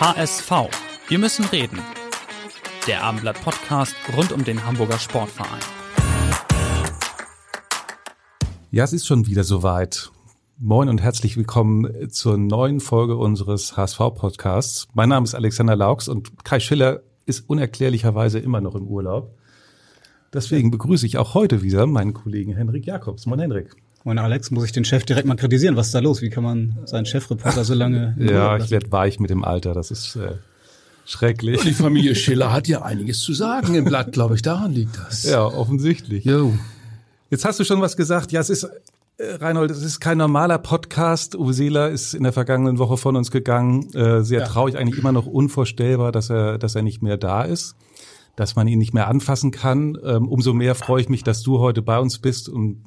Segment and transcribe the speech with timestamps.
[0.00, 0.52] HSV.
[1.08, 1.80] Wir müssen reden.
[2.86, 5.58] Der Abendblatt Podcast rund um den Hamburger Sportverein.
[8.70, 10.12] Ja, es ist schon wieder soweit.
[10.56, 14.86] Moin und herzlich willkommen zur neuen Folge unseres HSV-Podcasts.
[14.94, 19.36] Mein Name ist Alexander Laux und Kai Schiller ist unerklärlicherweise immer noch im Urlaub.
[20.32, 23.26] Deswegen begrüße ich auch heute wieder meinen Kollegen Henrik Jakobs.
[23.26, 23.74] Moin Henrik.
[24.04, 25.76] Moin Alex, muss ich den Chef direkt mal kritisieren?
[25.76, 26.22] Was ist da los?
[26.22, 28.16] Wie kann man seinen Chefreporter so lange...
[28.18, 29.74] ja, ich werde weich mit dem Alter.
[29.74, 30.32] Das ist äh,
[31.04, 31.62] schrecklich.
[31.62, 34.42] Die Familie Schiller hat ja einiges zu sagen im Blatt, glaube ich.
[34.42, 35.24] Daran liegt das.
[35.24, 36.24] Ja, offensichtlich.
[36.24, 36.54] Jo.
[37.30, 38.30] Jetzt hast du schon was gesagt.
[38.30, 38.68] Ja, es ist,
[39.18, 41.34] äh, Reinhold, es ist kein normaler Podcast.
[41.34, 43.92] Uwe Seeler ist in der vergangenen Woche von uns gegangen.
[43.94, 44.46] Äh, sehr ja.
[44.46, 47.74] traurig, eigentlich immer noch unvorstellbar, dass er, dass er nicht mehr da ist,
[48.36, 49.98] dass man ihn nicht mehr anfassen kann.
[50.04, 52.84] Ähm, umso mehr freue ich mich, dass du heute bei uns bist und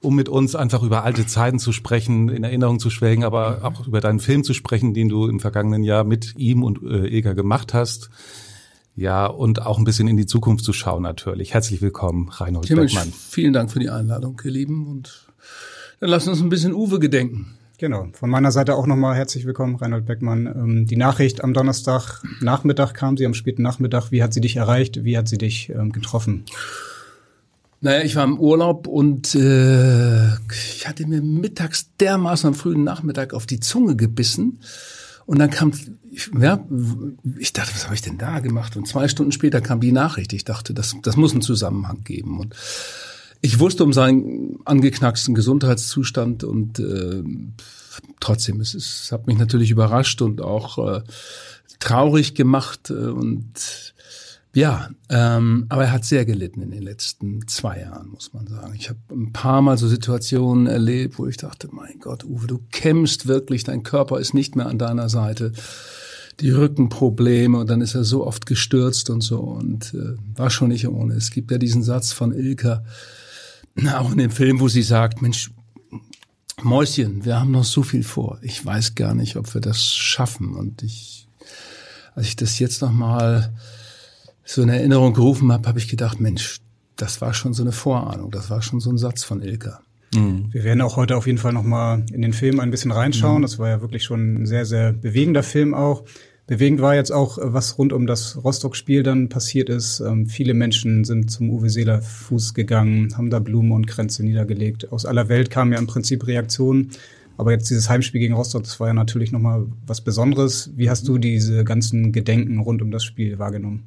[0.00, 3.86] um mit uns einfach über alte Zeiten zu sprechen, in Erinnerung zu schwelgen, aber auch
[3.86, 7.34] über deinen Film zu sprechen, den du im vergangenen Jahr mit ihm und äh, Eger
[7.34, 8.10] gemacht hast.
[8.94, 11.52] Ja, und auch ein bisschen in die Zukunft zu schauen natürlich.
[11.52, 13.12] Herzlich willkommen, Reinhold Himmel, Beckmann.
[13.12, 14.86] Vielen Dank für die Einladung, ihr Lieben.
[14.86, 15.26] Und
[16.00, 17.56] dann lassen uns ein bisschen Uwe gedenken.
[17.78, 20.46] Genau, von meiner Seite auch nochmal herzlich willkommen, Reinhold Beckmann.
[20.46, 24.10] Ähm, die Nachricht am Donnerstag Nachmittag kam sie, am späten Nachmittag.
[24.10, 25.04] Wie hat sie dich erreicht?
[25.04, 26.44] Wie hat sie dich ähm, getroffen?
[27.80, 33.34] Naja, ich war im Urlaub und äh, ich hatte mir mittags dermaßen am frühen Nachmittag
[33.34, 34.60] auf die Zunge gebissen.
[35.26, 35.72] Und dann kam,
[36.40, 36.64] ja,
[37.38, 38.76] ich dachte, was habe ich denn da gemacht?
[38.76, 40.32] Und zwei Stunden später kam die Nachricht.
[40.32, 42.38] Ich dachte, das, das muss einen Zusammenhang geben.
[42.38, 42.54] Und
[43.40, 47.22] ich wusste um seinen angeknacksten Gesundheitszustand und äh,
[48.20, 51.02] trotzdem, es, es hat mich natürlich überrascht und auch äh,
[51.80, 53.94] traurig gemacht äh, und
[54.56, 58.74] ja, ähm, aber er hat sehr gelitten in den letzten zwei Jahren, muss man sagen.
[58.74, 62.60] Ich habe ein paar Mal so Situationen erlebt, wo ich dachte, mein Gott, Uwe, du
[62.72, 65.52] kämpfst wirklich, dein Körper ist nicht mehr an deiner Seite.
[66.40, 70.68] Die Rückenprobleme und dann ist er so oft gestürzt und so und äh, war schon
[70.68, 71.12] nicht ohne.
[71.12, 72.82] Es gibt ja diesen Satz von Ilka,
[73.94, 75.50] auch in dem Film, wo sie sagt, Mensch,
[76.62, 78.38] Mäuschen, wir haben noch so viel vor.
[78.40, 80.54] Ich weiß gar nicht, ob wir das schaffen.
[80.54, 81.28] Und ich,
[82.14, 83.52] als ich das jetzt noch mal
[84.46, 86.60] so in Erinnerung gerufen habe, habe ich gedacht, Mensch,
[86.96, 89.80] das war schon so eine Vorahnung, das war schon so ein Satz von Ilka.
[90.14, 90.46] Mhm.
[90.52, 93.38] Wir werden auch heute auf jeden Fall noch mal in den Film ein bisschen reinschauen.
[93.38, 93.42] Mhm.
[93.42, 96.04] Das war ja wirklich schon ein sehr, sehr bewegender Film auch.
[96.46, 99.98] Bewegend war jetzt auch, was rund um das Rostock-Spiel dann passiert ist.
[99.98, 104.92] Ähm, viele Menschen sind zum Uwe Seeler Fuß gegangen, haben da Blumen und Kränze niedergelegt.
[104.92, 106.92] Aus aller Welt kamen ja im Prinzip Reaktionen.
[107.36, 110.70] Aber jetzt dieses Heimspiel gegen Rostock, das war ja natürlich nochmal was Besonderes.
[110.76, 113.82] Wie hast du diese ganzen Gedenken rund um das Spiel wahrgenommen?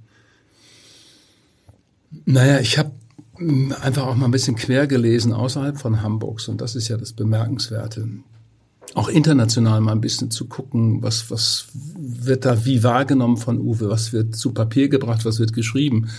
[2.26, 2.92] Naja, ich habe
[3.36, 6.98] hm, einfach auch mal ein bisschen quer gelesen außerhalb von Hamburgs und das ist ja
[6.98, 8.08] das Bemerkenswerte.
[8.96, 13.90] Auch international mal ein bisschen zu gucken, was, was wird da wie wahrgenommen von Uwe,
[13.90, 16.10] was wird zu Papier gebracht, was wird geschrieben.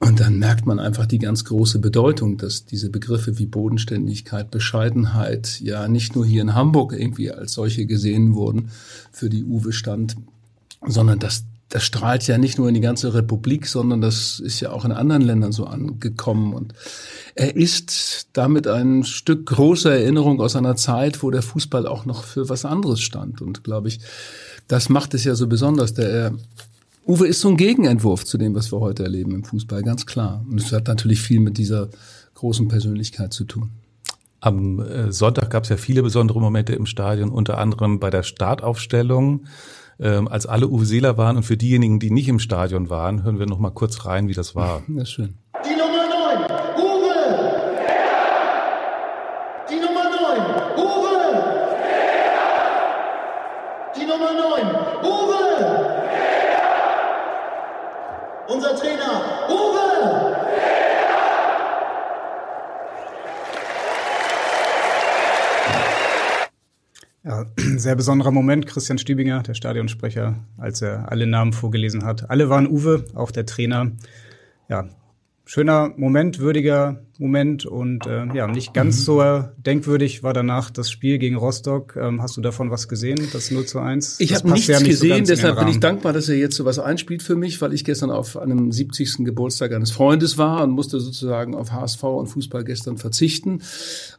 [0.00, 5.60] Und dann merkt man einfach die ganz große Bedeutung, dass diese Begriffe wie Bodenständigkeit, Bescheidenheit
[5.60, 8.70] ja nicht nur hier in Hamburg irgendwie als solche gesehen wurden,
[9.10, 10.16] für die Uwe stand,
[10.86, 14.70] sondern dass das strahlt ja nicht nur in die ganze Republik, sondern das ist ja
[14.70, 16.54] auch in anderen Ländern so angekommen.
[16.54, 16.72] Und
[17.34, 22.24] er ist damit ein Stück großer Erinnerung aus einer Zeit, wo der Fußball auch noch
[22.24, 23.42] für was anderes stand.
[23.42, 24.00] Und glaube ich,
[24.66, 25.92] das macht es ja so besonders.
[25.92, 26.32] Der
[27.06, 30.44] Uwe ist so ein Gegenentwurf zu dem, was wir heute erleben im Fußball, ganz klar.
[30.48, 31.90] Und es hat natürlich viel mit dieser
[32.34, 33.70] großen Persönlichkeit zu tun.
[34.40, 38.22] Am äh, Sonntag gab es ja viele besondere Momente im Stadion, unter anderem bei der
[38.22, 39.46] Startaufstellung
[40.00, 41.36] ähm, als alle Uwe Seeler waren.
[41.36, 44.34] Und für diejenigen, die nicht im Stadion waren, hören wir noch mal kurz rein, wie
[44.34, 44.82] das war.
[44.96, 45.34] Ist schön.
[45.64, 46.44] Die Nummer 9,
[46.76, 47.14] Uwe!
[49.70, 50.14] Die Nummer 9,
[50.76, 51.16] Uwe!
[53.96, 54.66] Die Nummer 9,
[55.04, 55.42] Uwe!
[58.48, 59.68] Unser Trainer, Uwe!
[67.76, 68.66] Sehr besonderer Moment.
[68.66, 72.30] Christian Stübinger, der Stadionsprecher, als er alle Namen vorgelesen hat.
[72.30, 73.92] Alle waren Uwe, auch der Trainer.
[74.68, 74.88] Ja,
[75.44, 79.18] schöner Moment, würdiger Moment und äh, ja, nicht ganz so
[79.56, 81.96] denkwürdig war danach das Spiel gegen Rostock.
[81.96, 84.20] Ähm, hast du davon was gesehen, das 0 zu 1?
[84.20, 86.54] Ich habe nichts ja nicht so gesehen, den deshalb bin ich dankbar, dass er jetzt
[86.54, 89.24] sowas einspielt für mich, weil ich gestern auf einem 70.
[89.24, 93.62] Geburtstag eines Freundes war und musste sozusagen auf HSV und Fußball gestern verzichten.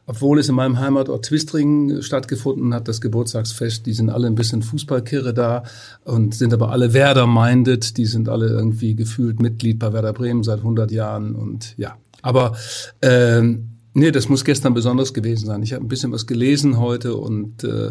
[0.06, 4.60] Obwohl es in meinem Heimatort Twistringen stattgefunden hat, das Geburtstagsfest, die sind alle ein bisschen
[4.60, 5.62] Fußballkirre da
[6.04, 10.58] und sind aber alle Werder-minded, die sind alle irgendwie gefühlt Mitglied bei Werder Bremen seit
[10.58, 11.96] 100 Jahren und ja.
[12.22, 12.56] Aber
[13.02, 15.64] ähm, Nee, das muss gestern besonders gewesen sein.
[15.64, 17.90] Ich habe ein bisschen was gelesen heute und äh,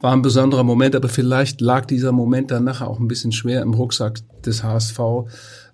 [0.00, 3.60] war ein besonderer Moment, aber vielleicht lag dieser Moment dann nachher auch ein bisschen schwer
[3.60, 4.98] im Rucksack des HSV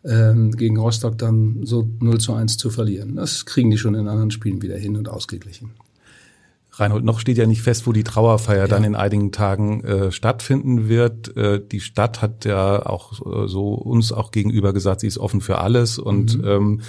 [0.05, 3.15] ähm, gegen Rostock dann so 0 zu 1 zu verlieren.
[3.15, 5.71] Das kriegen die schon in anderen Spielen wieder hin und ausgeglichen.
[6.73, 10.89] Reinhold, noch steht ja nicht fest, wo die Trauerfeier dann in einigen Tagen äh, stattfinden
[10.89, 11.37] wird.
[11.37, 15.43] Äh, die Stadt hat ja auch äh, so uns auch gegenüber gesagt, sie ist offen
[15.43, 16.81] für alles und ähm,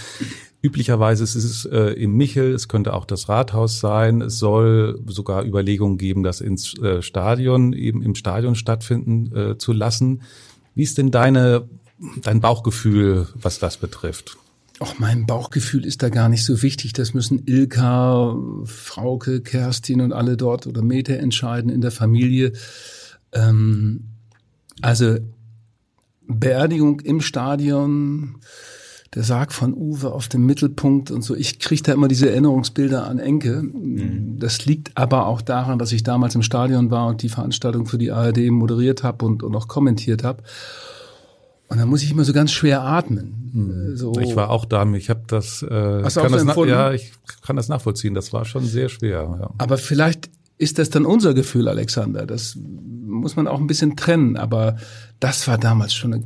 [0.63, 4.21] Üblicherweise ist es äh, im Michel, es könnte auch das Rathaus sein.
[4.21, 9.74] Es soll sogar Überlegungen geben, das ins äh, Stadion, eben im Stadion stattfinden äh, zu
[9.74, 10.21] lassen.
[10.74, 11.68] Wie ist denn deine,
[12.21, 14.38] dein Bauchgefühl, was das betrifft?
[14.80, 16.94] Auch mein Bauchgefühl ist da gar nicht so wichtig.
[16.94, 18.33] Das müssen Ilka,
[18.63, 22.54] Frauke, Kerstin und alle dort oder Mete entscheiden in der Familie.
[23.33, 24.06] Ähm,
[24.81, 25.18] also
[26.25, 28.38] Beerdigung im Stadion,
[29.15, 31.36] der Sarg von Uwe auf dem Mittelpunkt und so.
[31.36, 33.63] Ich kriege da immer diese Erinnerungsbilder an Enke.
[34.39, 37.98] Das liegt aber auch daran, dass ich damals im Stadion war und die Veranstaltung für
[37.98, 40.44] die ARD moderiert habe und, und auch kommentiert habe.
[41.69, 43.94] Und da muss ich immer so ganz schwer atmen.
[43.95, 44.13] So.
[44.19, 46.74] Ich war auch da, ich habe das, äh, Hast kann das empfunden?
[46.74, 48.13] ja, ich kann das nachvollziehen.
[48.13, 49.38] Das war schon sehr schwer.
[49.39, 49.50] Ja.
[49.57, 52.25] Aber vielleicht ist das dann unser Gefühl, Alexander.
[52.25, 54.38] Das muss man auch ein bisschen trennen.
[54.38, 54.77] Aber
[55.19, 56.24] das war damals schon eine,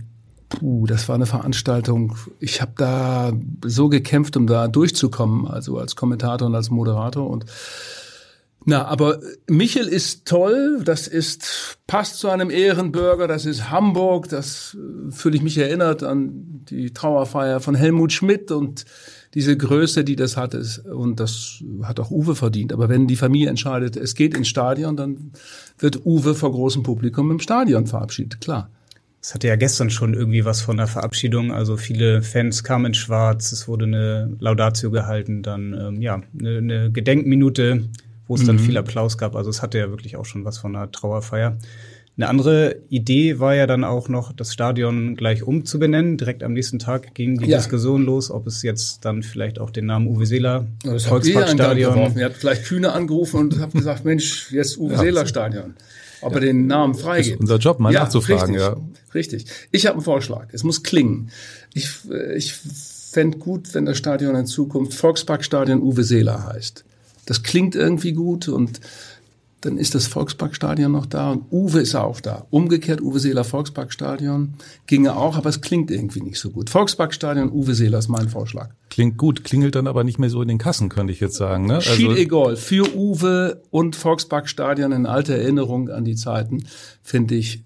[0.49, 2.15] puh, das war eine Veranstaltung.
[2.39, 3.33] Ich habe da
[3.65, 7.29] so gekämpft, um da durchzukommen, also als Kommentator und als Moderator.
[7.29, 7.45] Und
[8.65, 10.81] na, aber Michel ist toll.
[10.83, 13.27] Das ist passt zu einem Ehrenbürger.
[13.27, 14.27] Das ist Hamburg.
[14.29, 18.85] Das äh, fühle ich mich erinnert an die Trauerfeier von Helmut Schmidt und
[19.33, 22.73] diese Größe, die das hat, ist, und das hat auch Uwe verdient.
[22.73, 25.31] Aber wenn die Familie entscheidet, es geht ins Stadion, dann
[25.77, 28.69] wird Uwe vor großem Publikum im Stadion verabschiedet, klar.
[29.27, 31.51] Es hatte ja gestern schon irgendwie was von der Verabschiedung.
[31.51, 36.59] Also viele Fans kamen in Schwarz, es wurde eine Laudatio gehalten, dann ähm, ja eine,
[36.59, 37.89] eine Gedenkminute,
[38.25, 39.35] wo es dann viel Applaus gab.
[39.35, 41.57] Also es hatte ja wirklich auch schon was von einer Trauerfeier.
[42.15, 46.15] Eine andere Idee war ja dann auch noch, das Stadion gleich umzubenennen.
[46.15, 47.57] Direkt am nächsten Tag ging die Ja.
[47.57, 52.15] Diskussion los, ob es jetzt dann vielleicht auch den Namen Uwe Seeler Volksparkstadion.
[52.15, 55.73] Ihr habt vielleicht Kühne angerufen und habt gesagt, Mensch, jetzt Uwe Seeler Stadion.
[56.21, 57.35] Ob er den Namen freigibt.
[57.35, 58.77] Ist unser Job, mal nachzufragen, richtig, ja.
[59.13, 59.45] Richtig.
[59.71, 60.47] Ich habe einen Vorschlag.
[60.51, 61.31] Es muss klingen.
[61.73, 66.83] Ich, äh, ich fänd gut, wenn das Stadion in Zukunft Volksparkstadion Uwe Seeler heißt.
[67.25, 68.79] Das klingt irgendwie gut und
[69.62, 72.45] dann ist das Volksparkstadion noch da und Uwe ist auch da.
[72.51, 74.54] Umgekehrt Uwe Seeler Volksparkstadion
[74.86, 76.69] ginge auch, aber es klingt irgendwie nicht so gut.
[76.69, 78.69] Volksparkstadion Uwe Seeler ist mein Vorschlag.
[78.89, 81.65] Klingt gut, klingelt dann aber nicht mehr so in den Kassen, könnte ich jetzt sagen.
[81.65, 81.81] Ne?
[81.81, 82.56] Schied egal.
[82.56, 86.65] Für Uwe und Volksparkstadion in alter Erinnerung an die Zeiten,
[87.01, 87.63] finde ich,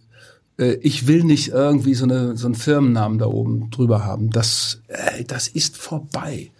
[0.58, 4.30] äh, ich will nicht irgendwie so, eine, so einen Firmennamen da oben drüber haben.
[4.30, 6.52] Das, äh, das ist vorbei.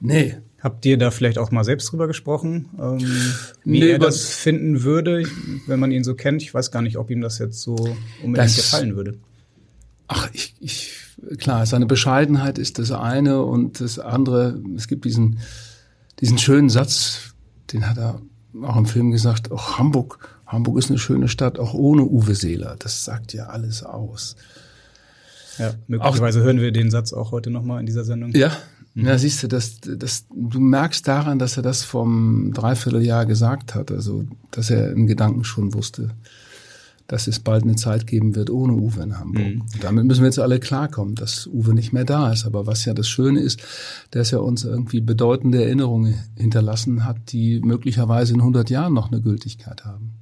[0.00, 0.36] Nee.
[0.60, 2.98] Habt ihr da vielleicht auch mal selbst drüber gesprochen, ähm,
[3.64, 5.22] wie Nee, er das finden würde,
[5.66, 6.42] wenn man ihn so kennt?
[6.42, 7.74] Ich weiß gar nicht, ob ihm das jetzt so
[8.24, 9.14] unbedingt Das- gefallen würde.
[10.08, 10.94] Ach, ich, ich,
[11.38, 15.38] klar, seine Bescheidenheit ist das eine und das andere, es gibt diesen,
[16.20, 17.34] diesen schönen Satz,
[17.72, 18.20] den hat er
[18.62, 22.74] auch im Film gesagt, auch Hamburg, Hamburg ist eine schöne Stadt, auch ohne Uwe Seeler.
[22.78, 24.34] Das sagt ja alles aus.
[25.58, 28.32] Ja, möglicherweise hören wir den Satz auch heute nochmal in dieser Sendung.
[28.34, 28.56] Ja,
[29.06, 33.90] ja, siehst du, das, das, du merkst daran, dass er das vom Dreivierteljahr gesagt hat,
[33.90, 36.10] also dass er in Gedanken schon wusste,
[37.06, 39.44] dass es bald eine Zeit geben wird ohne Uwe in Hamburg.
[39.72, 42.44] Und damit müssen wir jetzt alle klarkommen, dass Uwe nicht mehr da ist.
[42.44, 43.62] Aber was ja das Schöne ist,
[44.10, 49.22] dass er uns irgendwie bedeutende Erinnerungen hinterlassen hat, die möglicherweise in 100 Jahren noch eine
[49.22, 50.18] Gültigkeit haben.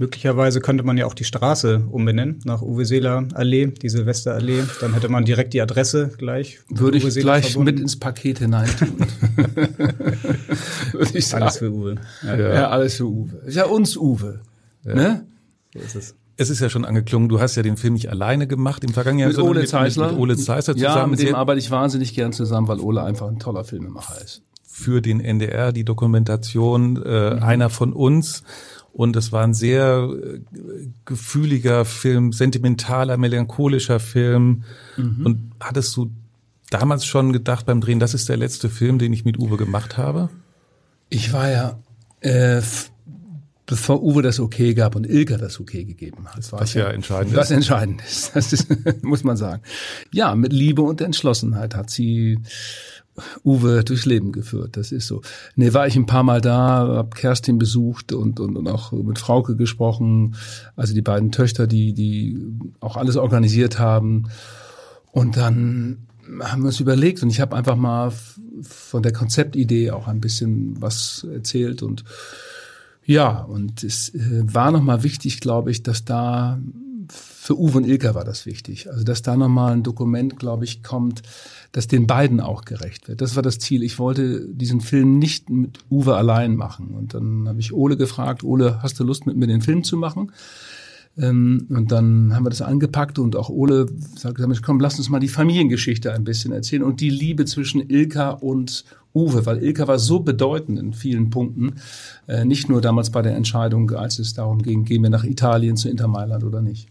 [0.00, 4.62] Möglicherweise könnte man ja auch die Straße umbenennen nach Uwe Seeler Allee, die Silvesterallee.
[4.80, 6.60] Dann hätte man direkt die Adresse gleich.
[6.68, 7.74] mit Würde Uwe ich Seeler gleich verbunden.
[7.74, 8.92] mit ins Paket hineintun.
[10.92, 11.42] Würde ich sagen.
[11.42, 11.96] Alles für Uwe.
[12.22, 13.36] Ja, Ja, alles für Uwe.
[13.46, 14.40] Ist ja uns Uwe.
[14.84, 15.26] Ne?
[15.74, 16.14] so ist es.
[16.40, 19.20] Es ist ja schon angeklungen, du hast ja den Film nicht alleine gemacht im vergangenen
[19.22, 20.10] Jahr, Mit sondern Ole Zeisler.
[20.12, 21.10] Mit, Ole Zeisler Ja, zusammen.
[21.10, 24.42] mit dem arbeite ich wahnsinnig gern zusammen, weil Ole einfach ein toller Filmemacher ist.
[24.64, 28.44] für den NDR die Dokumentation äh, einer von uns.
[28.98, 30.40] Und es war ein sehr äh,
[31.04, 34.64] gefühliger Film, sentimentaler, melancholischer Film.
[34.96, 36.10] Und hattest du
[36.70, 39.98] damals schon gedacht beim Drehen, das ist der letzte Film, den ich mit Uwe gemacht
[39.98, 40.30] habe?
[41.10, 41.78] Ich war ja,
[42.22, 42.60] äh,
[43.66, 46.38] bevor Uwe das okay gab und Ilka das okay gegeben hat.
[46.38, 47.56] Das war was ja entscheidend was ist.
[47.56, 48.66] Was entscheidend ist, das ist,
[49.04, 49.62] muss man sagen.
[50.12, 52.40] Ja, mit Liebe und Entschlossenheit hat sie
[53.44, 54.76] Uwe durchs Leben geführt.
[54.76, 55.22] Das ist so.
[55.56, 59.18] Nee, war ich ein paar Mal da, hab Kerstin besucht und, und, und auch mit
[59.18, 60.36] Frauke gesprochen.
[60.76, 62.38] Also die beiden Töchter, die, die
[62.80, 64.28] auch alles organisiert haben.
[65.12, 66.06] Und dann
[66.42, 68.12] haben wir uns überlegt und ich habe einfach mal
[68.62, 72.04] von der Konzeptidee auch ein bisschen was erzählt und
[73.04, 76.60] ja, und es äh, war nochmal wichtig, glaube ich, dass da
[77.48, 78.90] für Uwe und Ilka war das wichtig.
[78.90, 81.22] Also, dass da nochmal ein Dokument, glaube ich, kommt,
[81.72, 83.22] das den beiden auch gerecht wird.
[83.22, 83.82] Das war das Ziel.
[83.82, 86.88] Ich wollte diesen Film nicht mit Uwe allein machen.
[86.88, 89.96] Und dann habe ich Ole gefragt, Ole, hast du Lust, mit mir den Film zu
[89.96, 90.30] machen?
[91.16, 95.18] Ähm, und dann haben wir das angepackt und auch Ole sagt, komm, lass uns mal
[95.18, 99.98] die Familiengeschichte ein bisschen erzählen und die Liebe zwischen Ilka und Uwe, weil Ilka war
[99.98, 101.76] so bedeutend in vielen Punkten,
[102.26, 105.78] äh, nicht nur damals bei der Entscheidung, als es darum ging, gehen wir nach Italien
[105.78, 106.88] zu Inter Mailand oder nicht.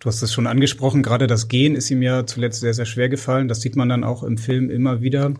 [0.00, 3.10] Du hast es schon angesprochen, gerade das Gehen ist ihm ja zuletzt sehr, sehr schwer
[3.10, 3.48] gefallen.
[3.48, 5.32] Das sieht man dann auch im Film immer wieder.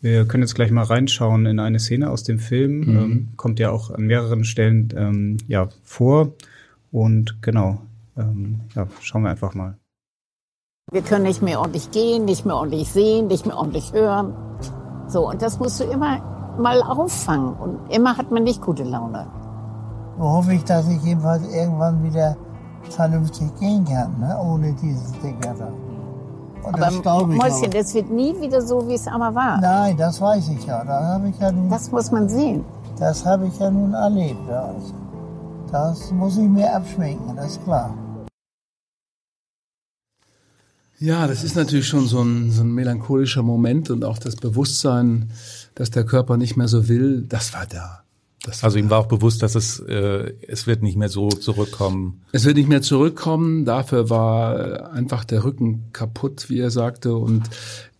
[0.00, 2.78] Wir können jetzt gleich mal reinschauen in eine Szene aus dem Film.
[2.78, 2.96] Mhm.
[2.96, 6.32] Ähm, kommt ja auch an mehreren Stellen ähm, ja, vor.
[6.92, 7.80] Und genau,
[8.16, 9.78] ähm, ja, schauen wir einfach mal.
[10.92, 14.32] Wir können nicht mehr ordentlich gehen, nicht mehr ordentlich sehen, nicht mehr ordentlich hören.
[15.08, 17.52] So, und das musst du immer mal auffangen.
[17.54, 19.26] Und immer hat man nicht gute Laune.
[20.16, 22.36] So hoffe ich, dass ich jedenfalls irgendwann wieder
[22.92, 24.38] vernünftig gehen kann, ne?
[24.38, 25.54] ohne dieses Ding da.
[26.64, 29.60] Und aber das Mäuschen, das wird nie wieder so, wie es aber war.
[29.60, 30.82] Nein, das weiß ich ja.
[30.84, 32.64] Das, habe ich ja nun, das muss man sehen.
[32.98, 34.40] Das habe ich ja nun erlebt.
[34.48, 34.74] Ja.
[35.70, 37.92] Das muss ich mir abschminken, das ist klar.
[40.98, 45.30] Ja, das ist natürlich schon so ein, so ein melancholischer Moment und auch das Bewusstsein,
[45.74, 48.04] dass der Körper nicht mehr so will, das war da.
[48.44, 52.22] Das also ihm war auch bewusst, dass es äh, es wird nicht mehr so zurückkommen.
[52.32, 53.64] Es wird nicht mehr zurückkommen.
[53.64, 57.48] Dafür war einfach der Rücken kaputt, wie er sagte, und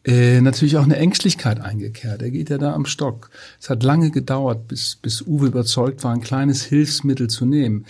[0.07, 2.21] äh, natürlich auch eine Ängstlichkeit eingekehrt.
[2.21, 3.31] Er geht ja da am Stock.
[3.59, 7.87] Es hat lange gedauert, bis, bis Uwe überzeugt war, ein kleines Hilfsmittel zu nehmen.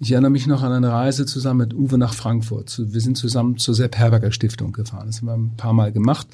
[0.00, 2.80] Ich erinnere mich noch an eine Reise zusammen mit Uwe nach Frankfurt.
[2.82, 5.08] Wir sind zusammen zur Sepp Herberger Stiftung gefahren.
[5.08, 6.28] Das haben wir ein paar Mal gemacht.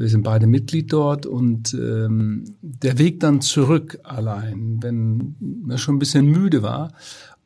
[0.00, 5.96] Wir sind beide Mitglied dort und ähm, der Weg dann zurück allein, wenn er schon
[5.96, 6.92] ein bisschen müde war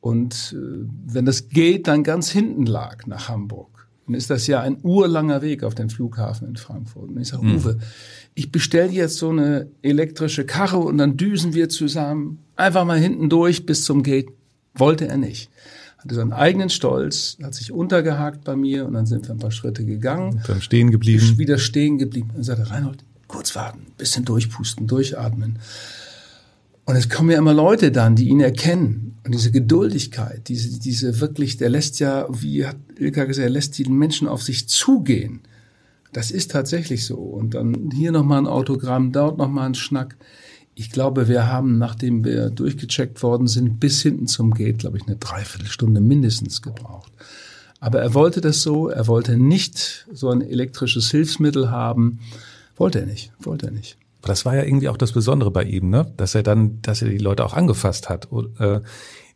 [0.01, 3.75] und äh, wenn das Gate dann ganz hinten lag nach Hamburg
[4.07, 7.09] dann ist das ja ein urlanger Weg auf den Flughafen in Frankfurt.
[7.09, 7.57] Und ich sage, mhm.
[7.57, 7.79] Uwe,
[8.35, 13.31] ich bestelle jetzt so eine elektrische Karre und dann düsen wir zusammen einfach mal hinten
[13.31, 14.29] durch bis zum Gate.
[14.75, 15.51] Wollte er nicht.
[16.05, 19.51] Hatte seinen eigenen Stolz, hat sich untergehakt bei mir und dann sind wir ein paar
[19.51, 20.35] Schritte gegangen.
[20.35, 21.23] Und dann stehen geblieben.
[21.23, 22.31] Ist wieder stehen geblieben.
[22.37, 25.59] Und sagte, Reinhold, kurz warten, bisschen durchpusten, durchatmen.
[26.85, 29.17] Und es kommen ja immer Leute dann, die ihn erkennen.
[29.25, 33.79] Und diese Geduldigkeit, diese, diese wirklich, der lässt ja, wie hat Ilka gesagt, er lässt
[33.79, 35.41] die Menschen auf sich zugehen.
[36.13, 37.17] Das ist tatsächlich so.
[37.17, 40.17] Und dann hier nochmal ein Autogramm, dort nochmal ein Schnack.
[40.75, 45.07] Ich glaube, wir haben, nachdem wir durchgecheckt worden sind, bis hinten zum Gate, glaube ich,
[45.07, 47.13] eine Dreiviertelstunde mindestens gebraucht.
[47.81, 52.19] Aber er wollte das so, er wollte nicht so ein elektrisches Hilfsmittel haben.
[52.77, 53.99] Wollte er nicht, wollte er nicht.
[54.23, 56.11] Aber das war ja irgendwie auch das Besondere bei ihm, ne?
[56.17, 58.33] Dass er dann, dass er die Leute auch angefasst hat.
[58.33, 58.81] Und, äh,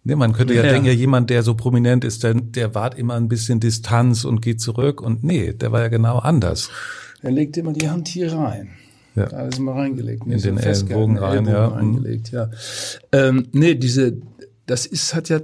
[0.03, 2.99] ne, man könnte ja, ja, denken, ja, jemand, der so prominent ist, der, der wahrt
[2.99, 5.03] immer ein bisschen Distanz und geht zurück.
[5.03, 6.71] Und nee, der war ja genau anders.
[7.21, 8.71] Er legt immer die Hand hier rein.
[9.19, 9.27] Ja.
[9.27, 10.25] Da ist immer reingelegt.
[10.27, 11.67] In den Ellenbogen rein, Ellenbogen ja.
[11.69, 12.51] Reingelegt, ja.
[13.13, 14.17] Ähm, nee, diese,
[14.67, 15.41] das ist, hat ja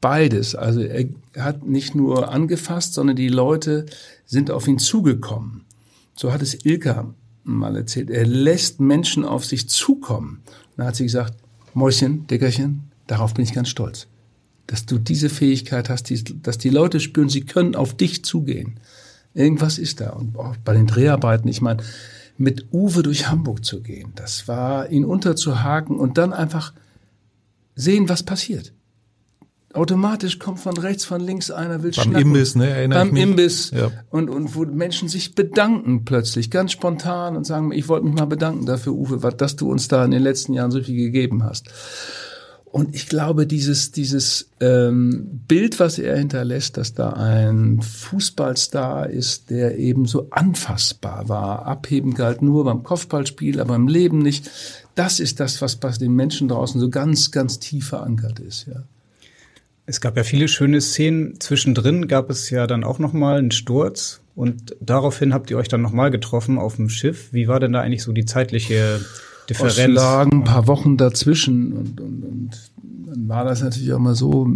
[0.00, 0.54] beides.
[0.54, 1.06] Also er
[1.38, 3.86] hat nicht nur angefasst, sondern die Leute
[4.26, 5.64] sind auf ihn zugekommen.
[6.14, 7.14] So hat es Ilka
[7.44, 10.42] mal erzählt, er lässt Menschen auf sich zukommen.
[10.46, 11.34] Und dann hat sie gesagt,
[11.74, 14.06] Mäuschen, Dickerchen, darauf bin ich ganz stolz.
[14.66, 18.78] Dass du diese Fähigkeit hast, dass die Leute spüren, sie können auf dich zugehen.
[19.34, 20.10] Irgendwas ist da.
[20.10, 21.82] Und auch bei den Dreharbeiten, ich meine,
[22.38, 26.72] mit Uwe durch Hamburg zu gehen, das war ihn unterzuhaken und dann einfach
[27.74, 28.72] sehen, was passiert
[29.74, 32.28] automatisch kommt von rechts, von links einer will Beim schnacken.
[32.28, 32.68] Imbiss, ne?
[32.68, 33.22] Erinnere Beim ich mich.
[33.22, 33.70] Imbiss.
[33.70, 33.90] Ja.
[34.10, 38.26] Und, und wo Menschen sich bedanken plötzlich, ganz spontan und sagen, ich wollte mich mal
[38.26, 41.68] bedanken dafür, Uwe, dass du uns da in den letzten Jahren so viel gegeben hast.
[42.72, 49.50] Und ich glaube, dieses, dieses ähm, Bild, was er hinterlässt, dass da ein Fußballstar ist,
[49.50, 54.50] der eben so anfassbar war, abheben galt nur beim Kopfballspiel, aber im Leben nicht,
[54.94, 58.66] das ist das, was bei den Menschen draußen so ganz, ganz tief verankert ist.
[58.66, 58.84] Ja.
[59.84, 61.38] Es gab ja viele schöne Szenen.
[61.40, 65.68] Zwischendrin gab es ja dann auch noch mal einen Sturz, Und daraufhin habt ihr euch
[65.68, 67.34] dann nochmal getroffen auf dem Schiff.
[67.34, 69.04] Wie war denn da eigentlich so die zeitliche
[69.48, 69.94] Differenz?
[69.94, 72.72] Lagen ein paar Wochen dazwischen und, und, und
[73.06, 74.46] dann war das natürlich auch mal so,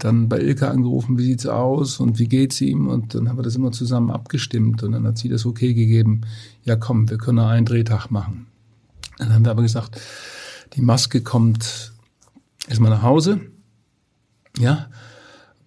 [0.00, 3.42] dann bei Ilka angerufen, wie sieht's aus und wie geht's ihm und dann haben wir
[3.42, 6.22] das immer zusammen abgestimmt und dann hat sie das okay gegeben,
[6.64, 8.46] ja komm, wir können einen Drehtag machen.
[9.18, 10.00] Dann haben wir aber gesagt,
[10.74, 11.92] die Maske kommt
[12.68, 13.40] erstmal nach Hause,
[14.58, 14.88] ja,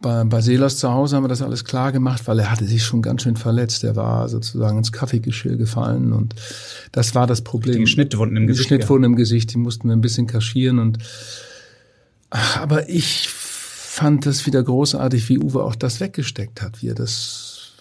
[0.02, 2.84] bei, bei Seelers zu Hause haben wir das alles klar gemacht, weil er hatte sich
[2.84, 3.84] schon ganz schön verletzt.
[3.84, 6.36] Er war sozusagen ins Kaffeegeschirr gefallen und
[6.92, 7.78] das war das Problem.
[7.78, 8.68] Die Schnittwunden im die Gesicht.
[8.68, 10.98] Schnittwunden im Gesicht, die mussten wir ein bisschen kaschieren und
[12.30, 16.96] ach, aber ich fand das wieder großartig, wie Uwe auch das weggesteckt hat, wie er
[16.96, 17.74] das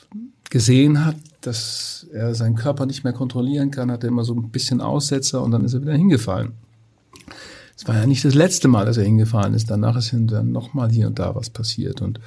[0.50, 4.50] gesehen hat, dass er seinen Körper nicht mehr kontrollieren kann, hat er immer so ein
[4.50, 6.52] bisschen Aussetzer und dann ist er wieder hingefallen.
[7.80, 9.70] Es war ja nicht das letzte Mal, dass er hingefallen ist.
[9.70, 12.02] Danach ist dann nochmal hier und da was passiert.
[12.02, 12.20] Und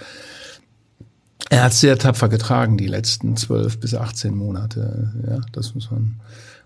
[1.52, 5.14] er hat sehr tapfer getragen, die letzten zwölf bis 18 Monate.
[5.30, 6.16] Ja, das muss man,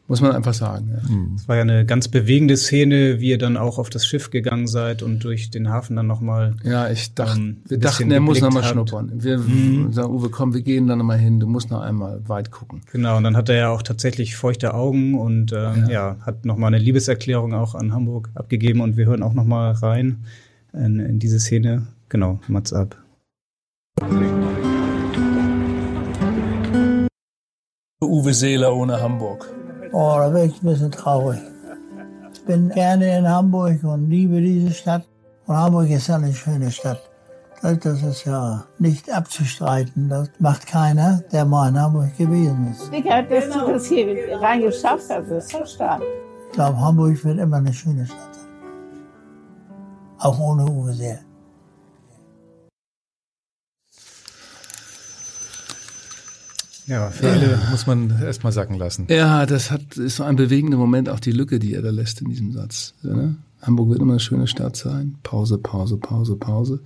[0.07, 0.89] muss man einfach sagen.
[0.93, 1.01] Ja.
[1.35, 4.65] Es war ja eine ganz bewegende Szene, wie ihr dann auch auf das Schiff gegangen
[4.67, 6.55] seid und durch den Hafen dann nochmal.
[6.63, 8.73] Ja, ich dachte, Ähm, wir dachten, er muss geblickt noch mal habt.
[8.73, 9.11] schnuppern.
[9.15, 9.91] Wir Mhm.
[9.91, 11.39] sagen, Uwe, komm, wir gehen da noch mal hin.
[11.41, 12.81] Du musst noch einmal weit gucken.
[12.91, 16.15] Genau, und dann hat er ja auch tatsächlich feuchte Augen und ähm, ja.
[16.21, 20.23] hat nochmal eine Liebeserklärung auch an Hamburg abgegeben und wir hören auch nochmal rein
[20.73, 21.87] in, in diese Szene.
[22.09, 22.97] Genau, Mats ab.
[28.01, 29.47] Uwe Seeler ohne Hamburg.
[29.91, 31.39] Oh, da bin ich ein bisschen traurig.
[32.33, 35.03] Ich bin gerne in Hamburg und liebe diese Stadt.
[35.45, 37.01] Und Hamburg ist eine schöne Stadt.
[37.61, 40.09] Das, ist ja nicht abzustreiten.
[40.09, 42.93] Das macht keiner, der mal in Hamburg gewesen ist.
[42.93, 46.01] Digga, dass du das hier reingeschafft hast, ist so stark.
[46.47, 48.43] Ich glaube, Hamburg wird immer eine schöne Stadt sein.
[50.19, 51.26] Auch ohne Uwe Seeler.
[56.87, 57.59] Ja, für alle.
[57.69, 59.07] Muss man erst mal sacken lassen.
[59.09, 62.21] Ja, das hat, ist so ein bewegender Moment, auch die Lücke, die er da lässt
[62.21, 62.93] in diesem Satz.
[63.03, 63.35] Ja, ne?
[63.61, 65.15] Hamburg wird immer eine schöne Stadt sein.
[65.23, 66.79] Pause, Pause, Pause, Pause.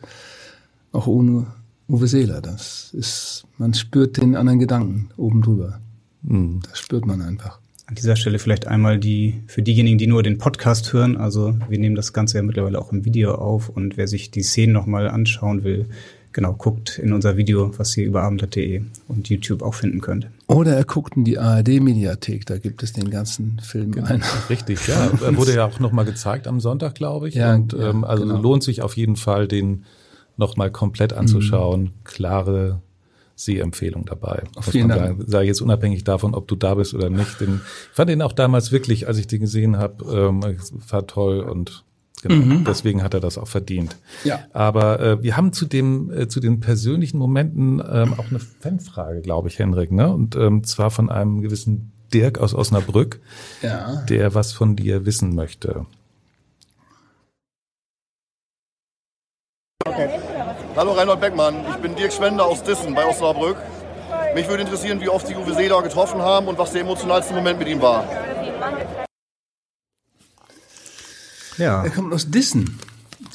[0.91, 1.47] Auch ohne
[1.87, 2.41] Uwe Seeler.
[2.41, 5.79] Das ist, man spürt den anderen Gedanken oben drüber.
[6.23, 7.59] Das spürt man einfach.
[7.87, 11.77] An dieser Stelle vielleicht einmal die, für diejenigen, die nur den Podcast hören, also wir
[11.77, 15.09] nehmen das Ganze ja mittlerweile auch im Video auf und wer sich die Szenen nochmal
[15.09, 15.87] anschauen will,
[16.33, 20.27] genau, guckt in unser Video, was ihr über abendblatt.de und YouTube auch finden könnt.
[20.47, 24.23] Oder er guckt in die ARD-Mediathek, da gibt es den ganzen Film ein.
[24.49, 25.09] Richtig, ja.
[25.23, 27.35] Er wurde ja auch noch mal gezeigt am Sonntag, glaube ich.
[27.35, 28.41] Ja, und ja, ähm, also genau.
[28.41, 29.85] lohnt sich auf jeden Fall, den
[30.37, 31.91] noch mal komplett anzuschauen.
[32.03, 32.81] Klare
[33.35, 34.43] Sehempfehlung dabei.
[34.55, 34.93] Dank.
[34.93, 35.23] sagen.
[35.25, 37.39] Sage ich jetzt unabhängig davon, ob du da bist oder nicht.
[37.39, 40.57] Den, ich fand den auch damals wirklich, als ich den gesehen habe, ähm,
[40.89, 41.83] war toll und
[42.21, 43.95] genau, deswegen hat er das auch verdient.
[44.23, 44.39] Ja.
[44.53, 49.21] Aber äh, wir haben zu dem äh, zu den persönlichen Momenten ähm, auch eine Fanfrage,
[49.21, 50.13] glaube ich, Henrik, ne?
[50.13, 53.19] Und ähm, zwar von einem gewissen Dirk aus Osnabrück,
[53.61, 54.03] Ja.
[54.09, 55.85] der was von dir wissen möchte.
[60.75, 63.57] Hallo Reinhold Beckmann, ich bin Dirk Schwender aus Dissen bei Osnabrück.
[64.35, 67.59] Mich würde interessieren, wie oft Sie Uwe Seeler getroffen haben und was der emotionalste Moment
[67.59, 68.05] mit ihm war.
[71.61, 72.77] Ja, Er kommt aus Dissen,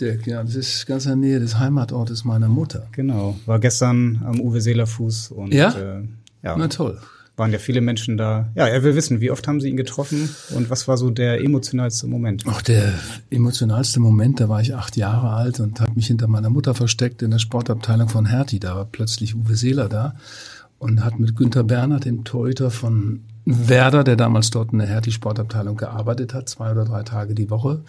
[0.00, 0.26] Dirk.
[0.26, 2.86] Ja, das ist ganz in der Nähe des Heimatortes meiner Mutter.
[2.92, 3.36] genau.
[3.46, 5.70] War gestern am Uwe Seeler Fuß und Ja?
[5.72, 6.02] Äh,
[6.42, 6.98] ja, Na toll.
[7.36, 8.48] waren ja viele Menschen da.
[8.54, 11.42] Ja, er will wissen, wie oft haben Sie ihn getroffen und was war so der
[11.42, 12.46] emotionalste Moment?
[12.46, 12.92] Auch der
[13.30, 17.22] emotionalste Moment, da war ich acht Jahre alt und habe mich hinter meiner Mutter versteckt
[17.22, 18.58] in der Sportabteilung von Hertie.
[18.60, 20.14] Da war plötzlich Uwe Seeler da
[20.78, 25.76] und hat mit Günter Bernhard, dem Torhüter von Werder, der damals dort in der Hertie-Sportabteilung
[25.76, 27.82] gearbeitet hat, zwei oder drei Tage die Woche,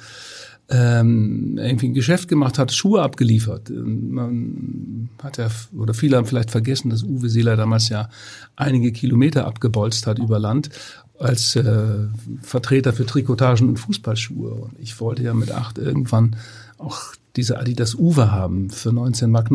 [0.70, 3.72] ähm, irgendwie ein Geschäft gemacht hat, Schuhe abgeliefert.
[3.72, 8.10] Und Man hat ja, oder viele haben vielleicht vergessen, dass Uwe Seeler damals ja
[8.56, 10.70] einige Kilometer abgebolzt hat über Land
[11.18, 12.08] als äh,
[12.44, 14.52] Vertreter für Trikotagen und Fußballschuhe.
[14.52, 16.36] Und ich wollte ja mit acht irgendwann
[16.78, 17.02] auch
[17.36, 19.52] diese Adidas Uwe haben für 19,90 Mark.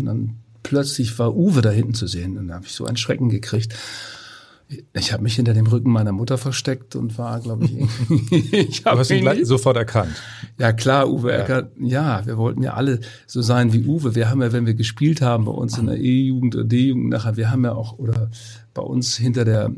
[0.00, 2.38] Und dann plötzlich war Uwe da hinten zu sehen.
[2.38, 3.74] Und da habe ich so einen Schrecken gekriegt.
[4.94, 9.00] Ich habe mich hinter dem Rücken meiner Mutter versteckt und war, glaube ich, ich Aber
[9.00, 10.14] habe ihn gleich sofort erkannt.
[10.58, 14.14] ja klar, Uwe Eckert, ja, wir wollten ja alle so sein wie Uwe.
[14.14, 17.36] Wir haben ja, wenn wir gespielt haben bei uns in der E-Jugend oder D-Jugend nachher,
[17.36, 18.30] wir haben ja auch, oder
[18.72, 19.70] bei uns hinter der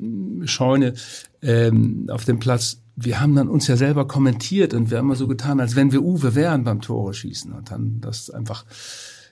[0.44, 0.94] Scheune
[1.42, 5.16] ähm, auf dem Platz, wir haben dann uns ja selber kommentiert und wir haben immer
[5.16, 7.53] so getan, als wenn wir Uwe wären beim Tore schießen.
[7.53, 8.64] Und dann das einfach,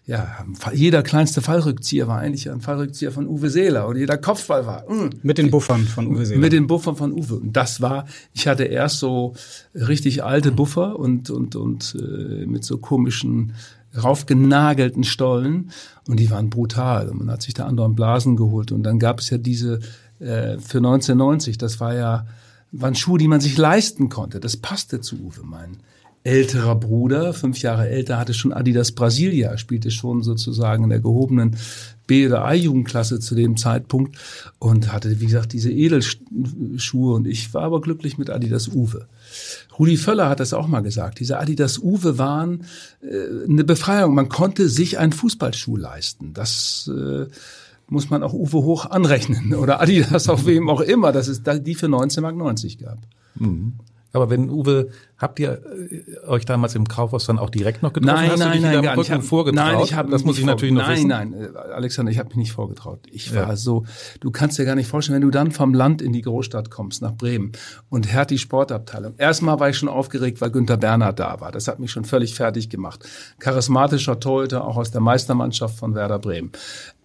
[0.06, 4.84] ja, jeder kleinste Fallrückzieher war eigentlich ein Fallrückzieher von Uwe Seeler und jeder Kopfball war.
[4.90, 6.40] mm, Mit den Buffern von Uwe Seeler.
[6.40, 7.36] mit den Buffern von Uwe.
[7.36, 9.34] Und das war, ich hatte erst so
[9.74, 13.54] richtig alte Buffer und, und, und äh, mit so komischen
[14.02, 15.70] raufgenagelten Stollen
[16.08, 17.08] und die waren brutal.
[17.08, 18.72] Und man hat sich da andauernd Blasen geholt.
[18.72, 19.80] Und dann gab es ja diese
[20.18, 22.26] äh, für 1990, das war ja,
[22.72, 24.40] waren Schuhe, die man sich leisten konnte.
[24.40, 25.78] Das passte zu Uwe, mein
[26.24, 31.56] älterer Bruder, fünf Jahre älter, hatte schon Adidas Brasilia, spielte schon sozusagen in der gehobenen
[32.06, 34.16] B- oder A-Jugendklasse zu dem Zeitpunkt
[34.58, 39.06] und hatte, wie gesagt, diese Edelschuhe und ich war aber glücklich mit Adidas Uwe.
[39.78, 41.20] Rudi Völler hat das auch mal gesagt.
[41.20, 42.64] Diese Adidas Uwe waren
[43.02, 44.14] äh, eine Befreiung.
[44.14, 46.32] Man konnte sich einen Fußballschuh leisten.
[46.32, 47.26] Das äh,
[47.88, 51.74] muss man auch Uwe hoch anrechnen oder Adidas auf wem auch immer, dass es die
[51.74, 52.98] für 19,90 Mark gab.
[53.34, 53.74] Mhm.
[54.14, 58.16] Aber wenn Uwe, habt ihr äh, euch damals im Kaufhaus dann auch direkt noch getroffen?
[58.16, 59.12] Nein, Hast nein, nein, gar nicht.
[59.24, 59.56] vorgetraut?
[59.56, 61.08] Nein, ich habe das muss ich natürlich noch nein, wissen.
[61.08, 63.00] Nein, nein, Alexander, ich habe mich nicht vorgetraut.
[63.10, 63.48] Ich Ja.
[63.48, 63.84] war so,
[64.20, 67.02] du kannst dir gar nicht vorstellen, wenn du dann vom Land in die Großstadt kommst,
[67.02, 67.50] nach Bremen
[67.90, 69.14] und Hertie Sportabteilung.
[69.18, 71.50] Erstmal war ich schon aufgeregt, weil Günter Bernhard da war.
[71.50, 73.04] Das hat mich schon völlig fertig gemacht.
[73.40, 76.52] Charismatischer Torhüter, auch aus der Meistermannschaft von Werder Bremen.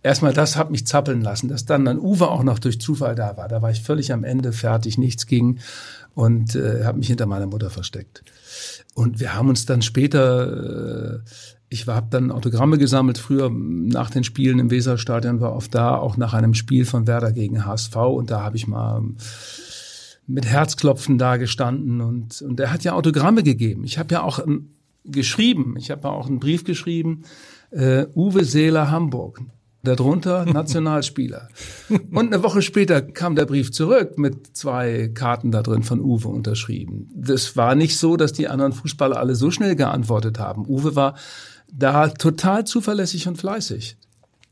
[0.02, 3.36] Erstmal das hat mich zappeln lassen, dass dann dann Uwe auch noch durch Zufall da
[3.36, 3.50] war.
[3.50, 5.60] Da war ich völlig am Ende, fertig, nichts ging
[6.15, 8.24] und äh, habe mich hinter meiner Mutter versteckt.
[8.95, 11.30] Und wir haben uns dann später, äh,
[11.69, 16.17] ich habe dann Autogramme gesammelt, früher nach den Spielen im Weserstadion war oft da, auch
[16.17, 19.02] nach einem Spiel von Werder gegen HSV und da habe ich mal
[20.28, 23.84] mit Herzklopfen da gestanden und, und er hat ja Autogramme gegeben.
[23.84, 24.69] Ich habe ja auch ähm,
[25.04, 27.24] geschrieben, ich habe ja auch einen Brief geschrieben,
[27.72, 29.41] äh, Uwe Seeler Hamburg.
[29.84, 31.48] Darunter Nationalspieler.
[31.89, 36.28] Und eine Woche später kam der Brief zurück mit zwei Karten da drin von Uwe
[36.28, 37.10] unterschrieben.
[37.15, 40.68] Das war nicht so, dass die anderen Fußballer alle so schnell geantwortet haben.
[40.68, 41.15] Uwe war
[41.72, 43.98] da total zuverlässig und fleißig.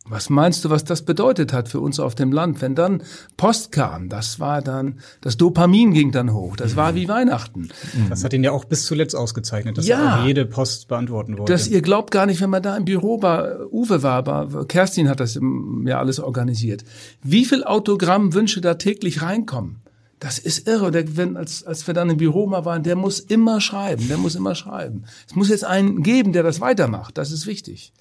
[0.10, 2.62] Was meinst du, was das bedeutet hat für uns auf dem Land?
[2.62, 3.04] Wenn dann
[3.36, 6.56] Post kam, das war dann, das Dopamin ging dann hoch.
[6.56, 7.70] Das war wie Weihnachten.
[8.10, 10.20] Das hat ihn ja auch bis zuletzt ausgezeichnet, dass Ja.
[10.22, 11.52] er jede Post beantworten wollte.
[11.52, 15.10] Das ihr glaubt gar nicht, wenn man da im Büro bei Uwe war, aber Kerstin
[15.10, 16.84] hat das ähm, ja alles organisiert.
[17.24, 19.78] Wie viel Autogrammwünsche da täglich reinkommen?
[20.20, 20.90] Das ist irre.
[20.92, 24.18] Der, wenn, als, als wir dann im Büro mal waren, der muss immer schreiben, der
[24.18, 25.04] muss immer schreiben.
[25.30, 27.18] Es muss jetzt einen geben, der das weitermacht.
[27.18, 27.92] Das ist wichtig.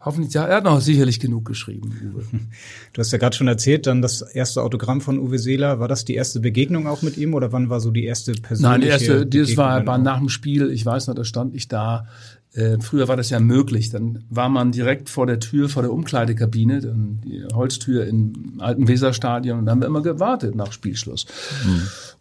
[0.00, 2.24] Hoffentlich, ja, er hat noch sicherlich genug geschrieben, Uwe.
[2.92, 5.78] Du hast ja gerade schon erzählt, dann das erste Autogramm von Uwe Seeler.
[5.78, 8.62] War das die erste Begegnung auch mit ihm oder wann war so die erste persönliche
[8.62, 9.98] Nein, die erste, das war, auch?
[9.98, 10.70] nach dem Spiel.
[10.70, 12.06] Ich weiß noch, da stand ich da.
[12.54, 13.88] Äh, früher war das ja möglich.
[13.90, 18.88] Dann war man direkt vor der Tür, vor der Umkleidekabine, dann die Holztür im alten
[18.88, 19.60] Weserstadion.
[19.60, 21.26] Und dann haben wir immer gewartet nach Spielschluss.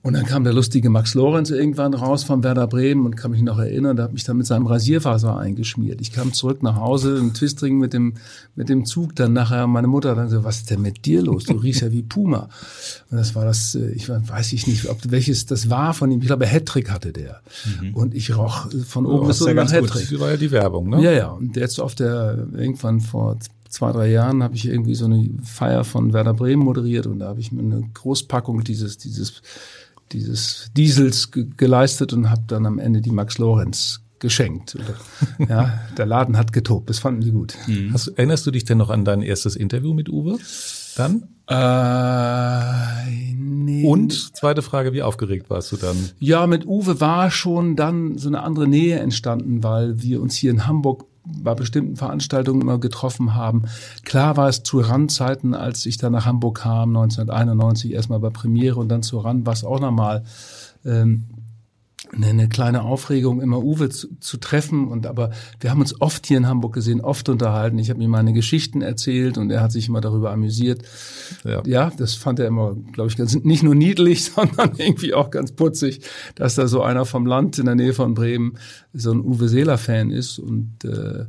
[0.04, 3.42] Und dann kam der lustige Max Lorenz irgendwann raus von Werder Bremen und kann mich
[3.44, 6.02] noch erinnern, der hat mich dann mit seinem Rasierfaser eingeschmiert.
[6.02, 8.16] Ich kam zurück nach Hause im Twistring mit dem,
[8.56, 9.16] mit dem Zug.
[9.16, 11.44] Dann nachher meine Mutter dann so, was ist denn mit dir los?
[11.44, 12.50] Du riechst ja wie Puma.
[13.12, 16.22] Und das war das, äh, ich weiß ich nicht, ob welches das war von ihm.
[16.22, 17.42] Ich glaube, Hattrick hatte der.
[17.94, 19.72] Und ich roch von oben Oh, bis unten nach.
[19.72, 20.21] Hattrick.
[20.22, 21.02] Das war ja die Werbung, ne?
[21.02, 21.28] Ja, ja.
[21.30, 23.38] Und jetzt auf der, irgendwann vor
[23.70, 27.30] zwei, drei Jahren habe ich irgendwie so eine Feier von Werder Bremen moderiert und da
[27.30, 29.42] habe ich mir eine Großpackung dieses, dieses,
[30.12, 34.76] dieses Diesels ge geleistet und habe dann am Ende die Max Lorenz geschenkt.
[34.76, 36.90] Oder, ja, der Laden hat getobt.
[36.90, 37.56] Das fanden die gut.
[37.92, 40.38] Hast, erinnerst du dich denn noch an dein erstes Interview mit Uwe?
[40.96, 41.24] Dann?
[41.48, 43.86] Äh, nee.
[43.86, 45.98] Und zweite Frage, wie aufgeregt warst du dann?
[46.20, 50.52] Ja, mit Uwe war schon dann so eine andere Nähe entstanden, weil wir uns hier
[50.52, 53.64] in Hamburg bei bestimmten Veranstaltungen immer getroffen haben.
[54.06, 58.80] Klar war es zu Randzeiten, als ich dann nach Hamburg kam, 1991, erstmal bei Premiere
[58.80, 60.24] und dann zu Rand, war es auch nochmal
[60.86, 61.26] ähm,
[62.14, 64.88] eine, eine kleine Aufregung, immer Uwe zu, zu treffen.
[64.88, 67.78] Und aber wir haben uns oft hier in Hamburg gesehen, oft unterhalten.
[67.80, 70.84] Ich habe ihm meine Geschichten erzählt und er hat sich immer darüber amüsiert.
[71.44, 71.64] Ja.
[71.66, 75.54] Ja, das fand er immer, glaube ich, ganz nicht nur niedlich, sondern irgendwie auch ganz
[75.54, 76.02] putzig,
[76.36, 78.58] dass da so einer vom Land in der Nähe von Bremen
[78.94, 80.40] so ein Uwe Seeler-Fan ist.
[80.40, 81.26] Und äh,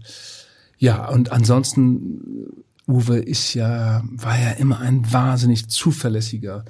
[0.78, 6.64] ja, und ansonsten Uwe ist ja, war ja immer ein wahnsinnig zuverlässiger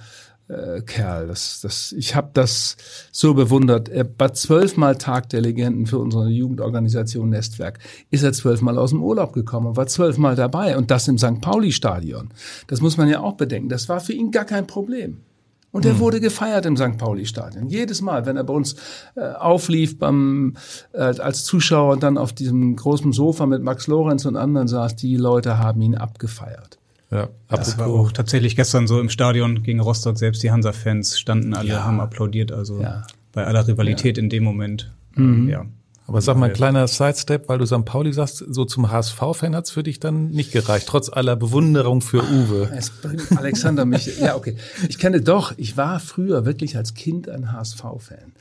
[0.53, 1.27] äh, Kerl.
[1.27, 2.77] Das, das, ich habe das
[3.11, 3.89] so bewundert.
[3.89, 7.79] Er war zwölfmal Tag der Legenden für unsere Jugendorganisation Nestwerk.
[8.11, 11.41] Ist er zwölfmal aus dem Urlaub gekommen und war zwölfmal dabei und das im St.
[11.41, 12.31] Pauli-Stadion.
[12.67, 13.69] Das muss man ja auch bedenken.
[13.69, 15.23] Das war für ihn gar kein Problem.
[15.73, 16.99] Und er wurde gefeiert im St.
[16.99, 17.69] Pauli-Stadion.
[17.69, 18.77] Jedes Mal, wenn er bei uns
[19.15, 20.55] äh, auflief beim,
[20.93, 24.97] äh, als Zuschauer und dann auf diesem großen Sofa mit Max Lorenz und anderen saß,
[24.97, 26.79] die Leute haben ihn abgefeiert.
[27.13, 30.17] Ja, Das war auch tatsächlich gestern so im Stadion gegen Rostock.
[30.19, 31.85] Selbst die Hansa-Fans standen alle, Ja.
[31.85, 32.53] haben applaudiert.
[32.53, 33.03] Also Ja.
[33.33, 34.91] bei aller Rivalität in dem Moment.
[35.17, 35.67] Ähm, Ja.
[36.09, 37.85] Aber sag mal, ein kleiner Sidestep, weil du St.
[37.85, 42.23] Pauli sagst, so zum HSV-Fan hat's für dich dann nicht gereicht, trotz aller Bewunderung für
[42.25, 42.71] Uwe.
[42.77, 44.57] Es bringt Alexander mich, ja okay.
[44.89, 48.33] Ich kenne doch, ich war früher wirklich als Kind ein HSV-Fan.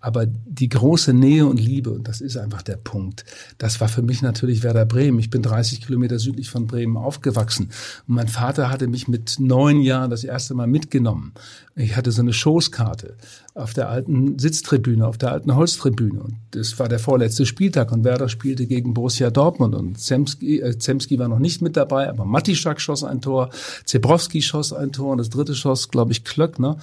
[0.00, 3.24] Aber die große Nähe und Liebe, und das ist einfach der Punkt,
[3.58, 5.18] das war für mich natürlich Werder Bremen.
[5.18, 7.70] Ich bin 30 Kilometer südlich von Bremen aufgewachsen.
[8.06, 11.32] Und mein Vater hatte mich mit neun Jahren das erste Mal mitgenommen.
[11.74, 13.16] Ich hatte so eine Schoßkarte
[13.54, 16.20] auf der alten Sitztribüne, auf der alten Holztribüne.
[16.20, 20.78] Und das war der vorletzte Spieltag und Werder spielte gegen Borussia Dortmund und Zemski, äh,
[20.78, 23.50] Zemski war noch nicht mit dabei, aber Matischak schoss ein Tor,
[23.84, 26.78] Zebrowski schoss ein Tor und das dritte schoss, glaube ich, Klöckner.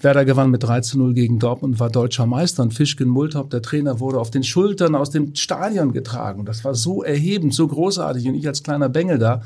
[0.00, 3.50] Werder gewann mit 3 zu 0 gegen Dortmund und war deutscher Meister und Fischken Multop,
[3.50, 6.44] der Trainer, wurde auf den Schultern aus dem Stadion getragen.
[6.44, 9.42] Das war so erhebend, so großartig und ich als kleiner Bengel da,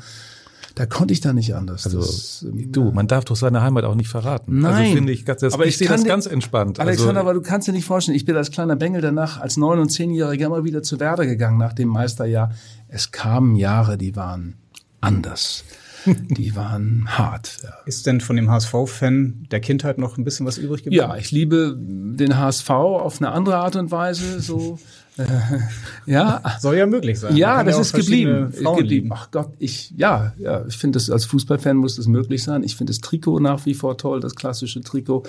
[0.75, 1.85] da konnte ich da nicht anders.
[1.85, 4.59] Also das, ähm, du, man darf doch seine Heimat auch nicht verraten.
[4.59, 4.73] Nein.
[4.75, 6.79] Also finde ich, das, Aber ich, ich sehe das dir- ganz entspannt.
[6.79, 9.57] Alexander, also, aber du kannst dir nicht vorstellen, ich bin als kleiner Bengel danach, als
[9.57, 12.51] neun- und zehnjähriger immer wieder zu Werder gegangen nach dem Meisterjahr.
[12.87, 14.55] Es kamen Jahre, die waren
[15.01, 15.63] anders.
[16.29, 17.57] Die waren hart.
[17.63, 17.73] Ja.
[17.85, 21.09] Ist denn von dem HSV-Fan der Kindheit noch ein bisschen was übrig geblieben?
[21.09, 24.39] Ja, ich liebe den HSV auf eine andere Art und Weise.
[24.39, 24.79] So,
[25.19, 25.59] äh,
[26.11, 27.35] ja, Soll ja möglich sein.
[27.35, 28.51] Ja, das auch ist geblieben.
[28.53, 29.05] Frauen geblieben.
[29.05, 29.11] lieben.
[29.13, 32.63] Ach Gott, ich ja, ja, ich finde das als Fußballfan muss das möglich sein.
[32.63, 35.23] Ich finde das Trikot nach wie vor toll, das klassische Trikot.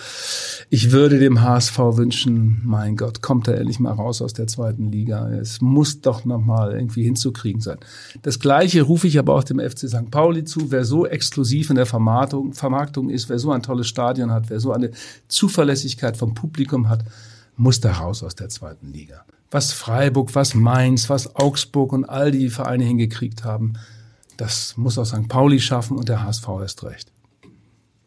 [0.68, 4.90] Ich würde dem HSV wünschen, mein Gott, kommt er endlich mal raus aus der zweiten
[4.92, 5.28] Liga.
[5.30, 7.78] Es muss doch noch mal irgendwie hinzukriegen sein.
[8.22, 10.10] Das Gleiche rufe ich aber auch dem FC St.
[10.10, 10.70] Pauli zu.
[10.70, 14.60] Wer so exklusiv in der Vermarktung, Vermarktung ist, wer so ein tolles Stadion hat, wer
[14.60, 14.90] so eine
[15.28, 17.04] Zuverlässigkeit vom Publikum hat,
[17.56, 19.24] muss da raus aus der zweiten Liga.
[19.50, 23.72] Was Freiburg, was Mainz, was Augsburg und all die Vereine hingekriegt haben,
[24.36, 25.28] das muss auch St.
[25.28, 27.12] Pauli schaffen und der HSV erst recht.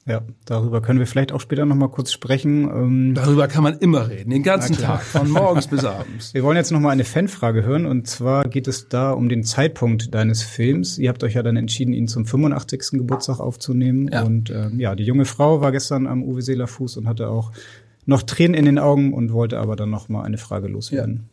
[0.06, 2.64] Ja, darüber können wir vielleicht auch später noch mal kurz sprechen.
[2.70, 4.76] Ähm, Darüber kann man immer reden, den ganzen.
[4.78, 6.34] Tag, von morgens bis abends.
[6.34, 9.44] Wir wollen jetzt noch mal eine Fanfrage hören und zwar geht es da um den
[9.44, 10.98] Zeitpunkt deines Films.
[10.98, 13.00] Ihr habt euch ja dann entschieden, ihn zum 85.
[13.00, 14.24] Geburtstag aufzunehmen Ja.
[14.24, 17.54] und ähm, ja, die junge Frau war gestern am Uwe Seeler Fuß und hatte auch
[18.06, 21.18] noch Tränen in den Augen und wollte aber dann noch mal eine Frage loswerden.
[21.20, 21.33] Hallo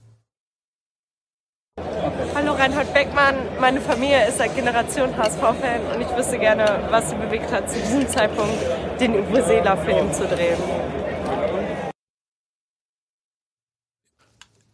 [3.20, 7.70] Beckmann, meine Familie ist seit Generation HSV-Fan und ich wüsste gerne, was sie bewegt hat,
[7.70, 8.54] zu diesem Zeitpunkt
[9.00, 10.58] den Uwe Seeler-Film zu drehen.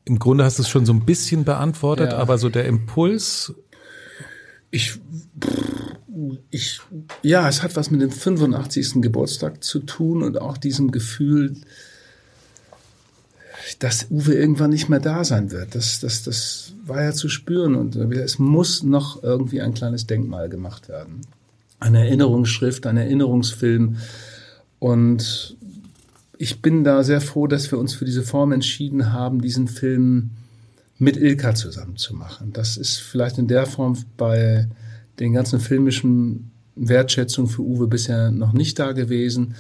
[0.05, 2.19] Im Grunde hast du es schon so ein bisschen beantwortet, Ja.
[2.19, 3.55] aber so der Impuls,
[4.73, 4.99] Ich,
[6.51, 6.81] ich,
[7.23, 9.01] ja, es hat was mit dem 85.
[9.01, 11.57] Geburtstag zu tun und auch diesem Gefühl,
[13.79, 15.75] dass Uwe irgendwann nicht mehr da sein wird.
[15.75, 20.49] Das, das, das war ja zu spüren und es muss noch irgendwie ein kleines Denkmal
[20.49, 21.23] gemacht werden.
[21.81, 23.97] Eine Erinnerungsschrift, ein Erinnerungsfilm
[24.79, 25.57] und
[26.39, 30.31] ich bin da sehr froh, dass wir uns für diese Form entschieden haben, diesen Film
[30.99, 32.53] mit Ilka zusammen zu machen.
[32.53, 34.69] Das ist vielleicht in der Form bei
[35.19, 39.55] den ganzen filmischen Wertschätzungen für Uwe bisher noch nicht da gewesen,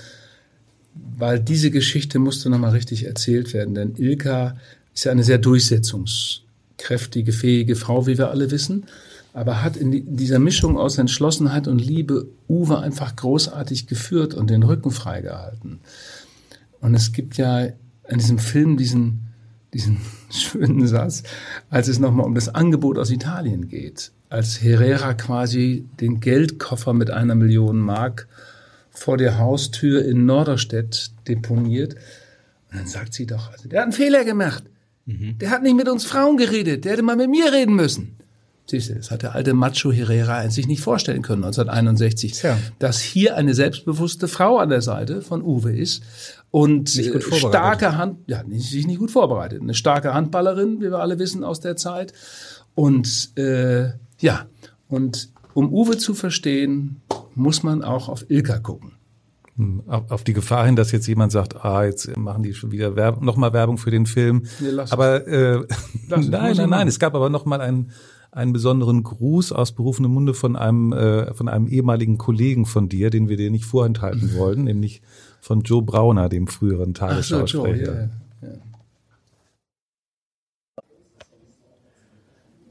[1.19, 3.75] weil diese Geschichte musste nochmal richtig erzählt werden.
[3.75, 4.57] Denn Ilka
[4.95, 8.85] ist ja eine sehr durchsetzungskräftige, fähige Frau, wie wir alle wissen,
[9.33, 14.35] aber hat in die- in dieser Mischung aus Entschlossenheit und Liebe Uwe einfach großartig geführt
[14.35, 15.81] und den Rücken freigehalten.
[16.81, 17.67] Und es gibt ja
[18.09, 19.21] in diesem Film diesen,
[19.75, 19.99] diesen
[20.31, 21.23] schönen Satz,
[21.71, 24.13] als es nochmal um das Angebot aus Italien geht.
[24.29, 28.27] Als Herrera quasi den Geldkoffer mit einer Million Mark
[28.97, 31.95] vor der Haustür in Norderstedt deponiert.
[32.71, 34.65] Und dann sagt sie doch, also, der hat einen Fehler gemacht.
[35.09, 36.85] Der hat nicht mit uns Frauen geredet.
[36.85, 38.17] Der hätte mal mit mir reden müssen.
[38.69, 42.33] Siehst du, das hat der alte Macho Herrera sich nicht vorstellen können, 1961.
[42.33, 42.59] Tja.
[42.81, 46.03] Dass hier eine selbstbewusste Frau an der Seite von Uwe ist
[46.51, 49.63] und äh, starke Hand, ja, sich nicht gut vorbereitet.
[49.63, 52.13] Eine starke Handballerin, wie wir alle wissen aus der Zeit.
[52.75, 54.47] Und äh, ja,
[54.89, 57.01] und um Uwe zu verstehen,
[57.37, 58.93] muss man auch auf Ilka gucken.
[59.87, 62.97] auf, auf die Gefahr hin, dass jetzt jemand sagt, ah, jetzt machen die schon wieder
[62.97, 64.45] Werb nochmal Werbung für den Film.
[64.61, 65.65] Nee, lass aber äh,
[66.09, 67.91] Lass nein, nein, nein, es gab aber nochmal einen,
[68.33, 73.11] einen besonderen Gruß aus berufenem Munde von einem, äh, von einem ehemaligen Kollegen von dir,
[73.11, 75.03] den wir dir nicht vorenthalten wollen, nämlich
[75.41, 78.11] von Joe Brauner, dem früheren Ach so, Joe, Tagesschausprecher.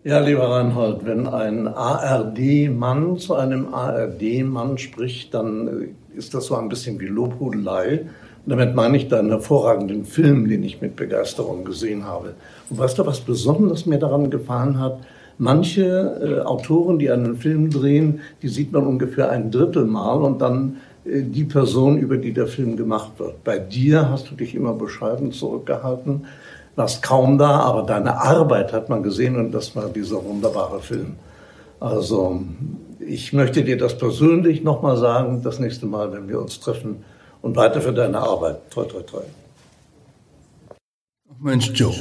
[0.06, 6.56] Ja, lieber Reinhold, wenn ein ARD-Mann zu einem ARD-Mann spricht, dann äh, ist das so
[6.56, 8.06] ein bisschen wie Lobhudelei.
[8.46, 12.36] Damit meine ich deinen hervorragenden Film, den ich mit Begeisterung gesehen habe.
[12.70, 15.00] Und weißt du, was besonders mir daran gefallen hat?
[15.40, 20.40] Manche äh, Autoren, die einen Film drehen, die sieht man ungefähr ein Drittel Mal und
[20.40, 23.44] dann äh, die Person, über die der Film gemacht wird.
[23.44, 26.26] Bei dir hast du dich immer bescheiden zurückgehalten.
[26.76, 31.16] Warst kaum da, aber deine Arbeit hat man gesehen und das war dieser wunderbare Film.
[31.80, 32.42] Also
[33.00, 37.04] ich möchte dir das persönlich nochmal sagen, das nächste Mal, wenn wir uns treffen
[37.42, 38.70] und weiter für deine Arbeit.
[38.72, 39.22] Toi, toi, toi.
[41.40, 41.94] Mensch, Joe.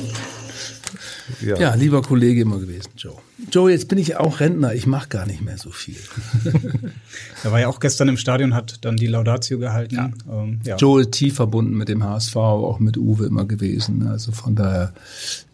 [1.40, 1.58] Ja.
[1.58, 1.74] ja.
[1.74, 3.16] lieber Kollege immer gewesen, Joe.
[3.50, 5.96] Joe, jetzt bin ich auch Rentner, ich mache gar nicht mehr so viel.
[7.44, 9.94] er war ja auch gestern im Stadion, hat dann die Laudatio gehalten.
[9.94, 10.10] Ja.
[10.30, 10.76] Ähm, ja.
[10.76, 14.06] Joe tief verbunden mit dem HSV, auch mit Uwe immer gewesen.
[14.06, 14.92] Also von daher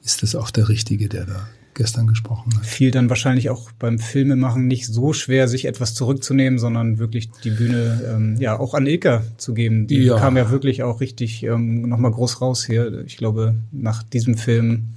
[0.04, 2.66] ist das auch der Richtige, der da gestern gesprochen hat.
[2.66, 7.50] Fiel dann wahrscheinlich auch beim Filmemachen nicht so schwer, sich etwas zurückzunehmen, sondern wirklich die
[7.50, 9.86] Bühne ähm, ja auch an Ilka zu geben.
[9.86, 10.18] Die ja.
[10.18, 13.04] kam ja wirklich auch richtig ähm, nochmal groß raus hier.
[13.06, 14.88] Ich glaube, nach diesem Film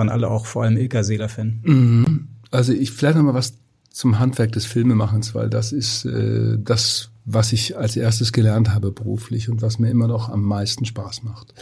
[0.00, 1.60] waren alle auch vor allem Ilka Seeler-Fan.
[1.62, 2.28] Mhm.
[2.50, 3.58] Also ich vielleicht noch mal was
[3.90, 8.92] zum Handwerk des Filmemachens, weil das ist äh, das, was ich als erstes gelernt habe
[8.92, 11.52] beruflich und was mir immer noch am meisten Spaß macht.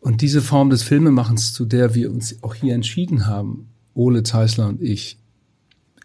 [0.00, 4.68] Und diese Form des Filmemachens, zu der wir uns auch hier entschieden haben, Ole Zeisler
[4.68, 5.18] und ich,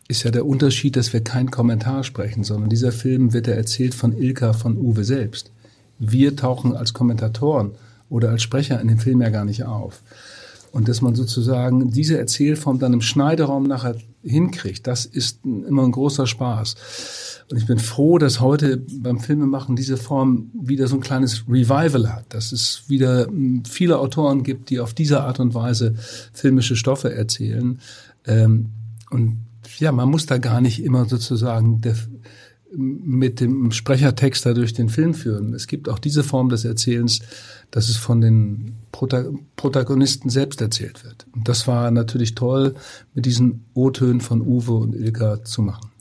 [0.08, 3.94] ist ja der Unterschied, dass wir keinen Kommentar sprechen, sondern dieser Film wird ja erzählt
[3.94, 5.52] von Ilka, von Uwe selbst.
[6.00, 7.74] Wir tauchen als Kommentatoren
[8.10, 10.02] oder als Sprecher in dem Film ja gar nicht auf.
[10.76, 15.94] Und dass man sozusagen diese Erzählform dann im Schneideraum nachher hinkriegt, das ist immer ein
[15.94, 17.46] großer Spaß.
[17.50, 22.14] Und ich bin froh, dass heute beim Filmemachen diese Form wieder so ein kleines Revival
[22.14, 25.96] hat, dass es wieder hm, viele Autoren gibt, die auf diese Art und Weise
[26.34, 27.80] filmische Stoffe erzählen.
[28.26, 28.72] Ähm,
[29.12, 29.38] und
[29.80, 31.80] ja, man muss da gar nicht immer sozusagen
[32.78, 35.54] mit dem Sprechertext da durch den Film führen.
[35.54, 37.20] Es gibt auch diese Form des Erzählens,
[37.72, 41.26] dass es von den Protagonisten selbst erzählt wird.
[41.34, 42.76] Und das war natürlich toll,
[43.14, 45.92] mit diesen O-Tönen von Uwe und Ilka zu machen.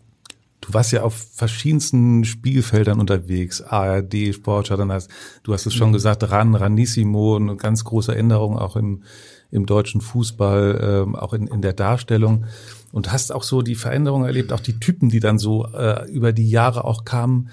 [0.61, 5.11] Du warst ja auf verschiedensten Spielfeldern unterwegs, ARD, Sportschau, dann hast,
[5.43, 5.95] du hast es schon mhm.
[5.95, 9.03] gesagt, RAN, RANissimo, eine ganz große Änderung auch im,
[9.51, 12.47] im deutschen Fußball, ähm, auch in, in der Darstellung
[12.95, 16.33] und hast auch so die Veränderung erlebt, auch die Typen, die dann so äh, über
[16.33, 17.49] die Jahre auch kamen.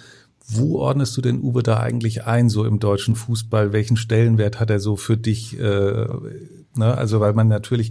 [0.48, 3.74] Wo ordnest du den Uwe da eigentlich ein, so im deutschen Fußball?
[3.74, 5.60] Welchen Stellenwert hat er so für dich?
[5.60, 6.08] Äh,
[6.76, 6.96] ne?
[6.96, 7.90] Also, weil man natürlich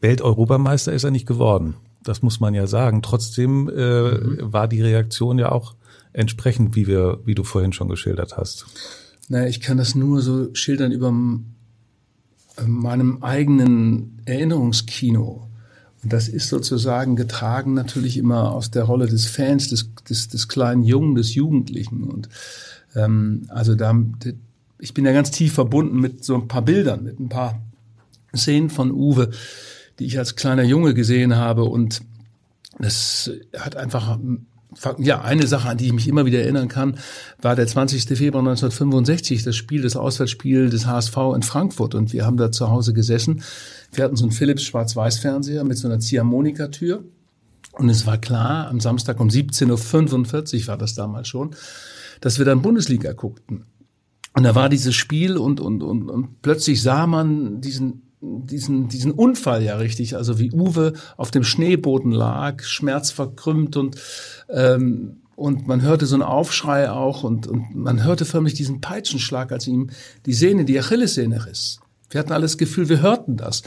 [0.00, 1.74] Welteuropameister ist er nicht geworden.
[2.02, 3.02] Das muss man ja sagen.
[3.02, 4.38] Trotzdem äh, mhm.
[4.40, 5.74] war die Reaktion ja auch
[6.14, 8.64] entsprechend, wie wir, wie du vorhin schon geschildert hast.
[9.28, 11.12] Naja, ich kann das nur so schildern über
[12.66, 15.45] meinem eigenen Erinnerungskino.
[16.02, 20.48] Und das ist sozusagen getragen natürlich immer aus der Rolle des Fans, des, des, des
[20.48, 22.04] kleinen Jungen, des Jugendlichen.
[22.04, 22.28] Und
[22.94, 23.94] ähm, also da,
[24.78, 27.60] ich bin ja ganz tief verbunden mit so ein paar Bildern, mit ein paar
[28.34, 29.30] Szenen von Uwe,
[29.98, 31.64] die ich als kleiner Junge gesehen habe.
[31.64, 32.02] Und
[32.78, 34.18] das hat einfach
[34.98, 36.98] ja, eine Sache, an die ich mich immer wieder erinnern kann,
[37.40, 38.02] war der 20.
[38.04, 41.94] Februar 1965, das Spiel, das Auswärtsspiel des HSV in Frankfurt.
[41.94, 43.42] Und wir haben da zu Hause gesessen
[43.92, 47.04] wir hatten so einen Philips Schwarz-Weiß-Fernseher mit so einer Ziehharmonikatür.
[47.72, 51.54] Und es war klar, am Samstag um 17.45 Uhr war das damals schon,
[52.20, 53.64] dass wir dann Bundesliga guckten.
[54.34, 58.05] Und da war dieses Spiel und, und, und, und plötzlich sah man diesen
[58.46, 63.96] diesen, diesen Unfall ja richtig, also wie Uwe auf dem Schneeboden lag, schmerzverkrümmt und,
[64.48, 69.52] ähm, und man hörte so einen Aufschrei auch und, und man hörte förmlich diesen Peitschenschlag,
[69.52, 69.90] als ihm
[70.24, 71.80] die Sehne, die Achillessehne riss.
[72.10, 73.62] Wir hatten alles Gefühl, wir hörten das.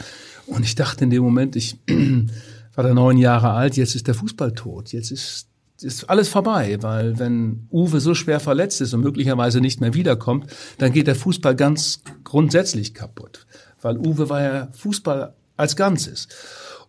[0.46, 1.78] Und ich dachte in dem Moment, ich
[2.74, 4.92] war da neun Jahre alt, jetzt ist der Fußball tot.
[4.92, 5.46] Jetzt ist,
[5.80, 10.50] ist alles vorbei, weil wenn Uwe so schwer verletzt ist und möglicherweise nicht mehr wiederkommt,
[10.78, 13.46] dann geht der Fußball ganz grundsätzlich kaputt.
[13.82, 16.28] Weil Uwe war ja Fußball als Ganzes.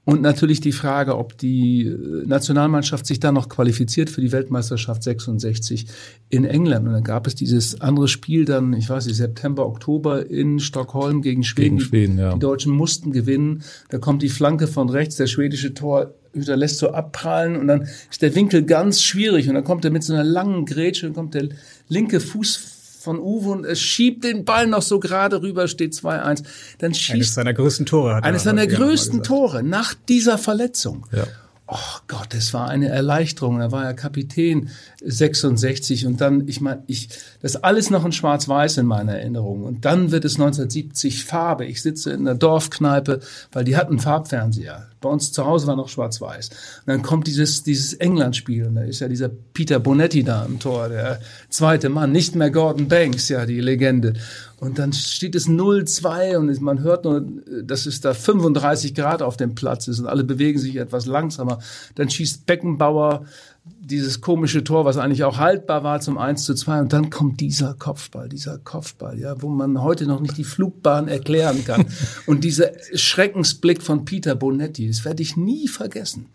[0.04, 5.04] Und natürlich die Frage, ob die äh, Nationalmannschaft sich dann noch qualifiziert für die Weltmeisterschaft
[5.04, 5.86] 66
[6.30, 6.88] in England.
[6.88, 11.22] Und dann gab es dieses andere Spiel dann, ich weiß nicht, September, Oktober in Stockholm
[11.22, 11.78] gegen Schweden.
[11.78, 12.34] Gegen Schweden ja.
[12.34, 13.62] Die Deutschen mussten gewinnen.
[13.90, 18.24] Da kommt die Flanke von rechts, der schwedische Torhüter lässt so abprallen und dann ist
[18.24, 21.36] der Winkel ganz schwierig und dann kommt er mit so einer langen Grätsche und kommt
[21.36, 21.50] der
[21.90, 26.44] linke Fuß von Uwe und es schiebt den Ball noch so gerade rüber, steht 2-1.
[26.80, 31.08] Dann schießt eines seiner größten Tore hat Eines seiner größten Tore nach dieser Verletzung.
[31.12, 31.26] Ja
[31.72, 33.62] oh Gott, es war eine Erleichterung.
[33.62, 34.70] Er war ja Kapitän
[35.04, 37.10] 66 und dann, ich meine, ich,
[37.42, 39.64] das ist alles noch in Schwarz-Weiß in meiner Erinnerung.
[39.64, 41.66] Und dann wird es 1970 Farbe.
[41.66, 43.20] Ich sitze in der Dorfkneipe,
[43.52, 44.88] weil die hatten Farbfernseher.
[45.02, 46.50] Bei uns zu Hause war noch Schwarz-Weiß.
[46.50, 50.60] Und dann kommt dieses, dieses England-Spiel und da ist ja dieser Peter Bonetti da im
[50.60, 54.14] Tor, der zweite Mann, nicht mehr Gordon Banks, ja, die Legende.
[54.62, 57.26] Und dann steht es 0-2 und man hört nur,
[57.64, 61.58] dass es da 35 Grad auf dem Platz ist und alle bewegen sich etwas langsamer.
[61.96, 63.26] Dann schießt Beckenbauer
[63.64, 67.40] dieses komische Tor, was eigentlich auch haltbar war zum 1 zu 2 und dann kommt
[67.40, 71.86] dieser Kopfball, dieser Kopfball, ja, wo man heute noch nicht die Flugbahn erklären kann.
[72.26, 76.28] und dieser Schreckensblick von Peter Bonetti, das werde ich nie vergessen.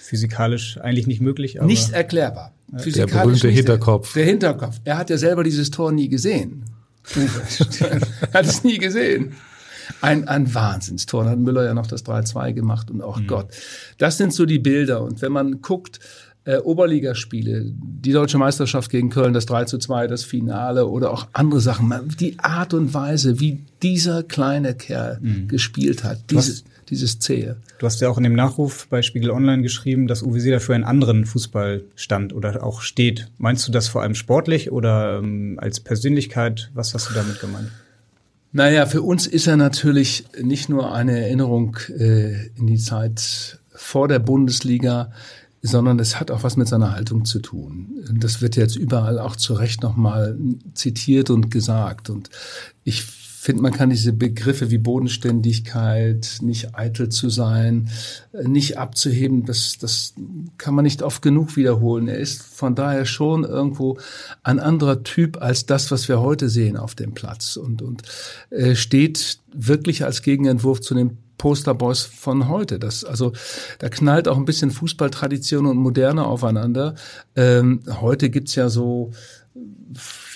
[0.00, 2.52] Physikalisch eigentlich nicht möglich, aber nicht erklärbar.
[2.68, 4.12] Der berühmte Hinterkopf.
[4.14, 4.80] Der Hinterkopf.
[4.84, 6.64] Er hat ja selber dieses Tor nie gesehen.
[7.80, 9.34] er hat es nie gesehen.
[10.00, 11.24] Ein, ein Wahnsinnstor.
[11.24, 13.26] Dann hat Müller ja noch das 3-2 gemacht und auch mhm.
[13.26, 13.48] Gott.
[13.98, 15.02] Das sind so die Bilder.
[15.02, 16.00] Und wenn man guckt,
[16.44, 21.26] äh, Oberligaspiele, die deutsche Meisterschaft gegen Köln, das 3 zu 2, das Finale oder auch
[21.32, 25.48] andere Sachen, die Art und Weise, wie dieser kleine Kerl mhm.
[25.48, 27.56] gespielt hat, dieses, dieses Zähe.
[27.78, 30.74] Du hast ja auch in dem Nachruf bei Spiegel Online geschrieben, dass Uwe Seeler für
[30.74, 33.28] einen anderen Fußball stand oder auch steht.
[33.38, 36.70] Meinst du das vor allem sportlich oder ähm, als Persönlichkeit?
[36.74, 37.70] Was hast du damit gemeint?
[38.52, 44.06] Naja, für uns ist er natürlich nicht nur eine Erinnerung äh, in die Zeit vor
[44.06, 45.10] der Bundesliga,
[45.66, 48.04] sondern es hat auch was mit seiner Haltung zu tun.
[48.12, 50.38] Das wird jetzt überall auch zu Recht nochmal
[50.74, 52.10] zitiert und gesagt.
[52.10, 52.28] Und
[52.84, 57.88] ich finde, man kann diese Begriffe wie Bodenständigkeit, nicht eitel zu sein,
[58.42, 60.12] nicht abzuheben, das, das
[60.58, 62.08] kann man nicht oft genug wiederholen.
[62.08, 63.98] Er ist von daher schon irgendwo
[64.42, 68.02] ein anderer Typ als das, was wir heute sehen auf dem Platz und, und
[68.50, 72.78] äh, steht wirklich als Gegenentwurf zu dem Posterboys von heute.
[72.78, 73.32] Das, also
[73.78, 76.94] da knallt auch ein bisschen Fußballtradition und Moderne aufeinander.
[77.36, 79.12] Ähm, heute gibt's ja so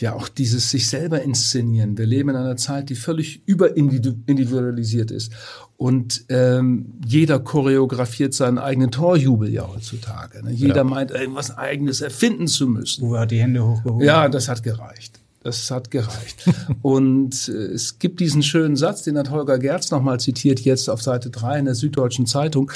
[0.00, 1.98] ja auch dieses sich selber inszenieren.
[1.98, 5.32] Wir leben in einer Zeit, die völlig überindividualisiert ist.
[5.76, 10.44] Und ähm, jeder choreografiert seinen eigenen Torjubel ja heutzutage.
[10.44, 10.52] Ne?
[10.52, 10.84] Jeder ja.
[10.84, 13.04] meint, irgendwas Eigenes erfinden zu müssen.
[13.04, 14.06] Uwe hat die Hände hochgehoben.
[14.06, 15.20] Ja, das hat gereicht.
[15.48, 16.44] Das hat gereicht.
[16.82, 21.00] und äh, es gibt diesen schönen Satz, den hat Holger Gerz nochmal zitiert, jetzt auf
[21.00, 22.70] Seite 3 in der Süddeutschen Zeitung.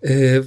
[0.00, 0.42] Äh,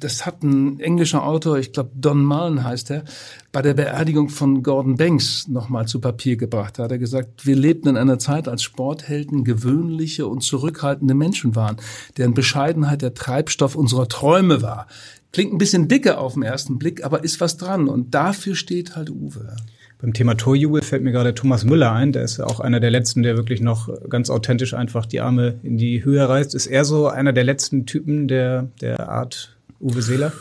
[0.00, 3.04] das hat ein englischer Autor, ich glaube Don Mullen heißt er,
[3.52, 6.78] bei der Beerdigung von Gordon Banks nochmal zu Papier gebracht.
[6.78, 11.56] Da hat er gesagt, wir lebten in einer Zeit, als Sporthelden gewöhnliche und zurückhaltende Menschen
[11.56, 11.76] waren,
[12.16, 14.86] deren Bescheidenheit der Treibstoff unserer Träume war.
[15.32, 17.86] Klingt ein bisschen dicke auf den ersten Blick, aber ist was dran.
[17.86, 19.56] Und dafür steht halt Uwe.
[20.00, 22.12] Beim Thema Torjubel fällt mir gerade Thomas Müller ein.
[22.12, 25.76] Der ist auch einer der letzten, der wirklich noch ganz authentisch einfach die Arme in
[25.76, 26.54] die Höhe reißt.
[26.54, 30.32] Ist er so einer der letzten Typen der, der Art Uwe Seeler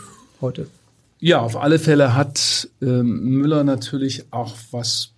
[0.42, 0.68] heute?
[1.20, 5.14] Ja, auf alle Fälle hat ähm, Müller natürlich auch was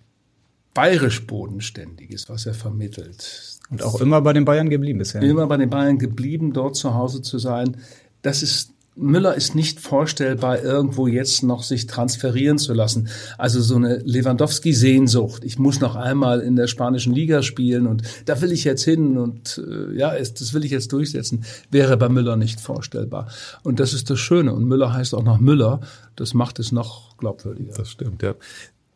[0.72, 3.58] bayerisch Bodenständiges, was er vermittelt.
[3.70, 5.20] Und auch immer bei den Bayern geblieben bisher.
[5.20, 7.76] Immer bei den Bayern geblieben, dort zu Hause zu sein.
[8.22, 13.08] Das ist Müller ist nicht vorstellbar, irgendwo jetzt noch sich transferieren zu lassen.
[13.38, 15.44] Also so eine Lewandowski-Sehnsucht.
[15.44, 19.16] Ich muss noch einmal in der spanischen Liga spielen und da will ich jetzt hin
[19.16, 23.28] und äh, ja, das will ich jetzt durchsetzen, wäre bei Müller nicht vorstellbar.
[23.62, 24.52] Und das ist das Schöne.
[24.52, 25.80] Und Müller heißt auch noch Müller.
[26.16, 27.72] Das macht es noch glaubwürdiger.
[27.74, 28.34] Das stimmt, ja.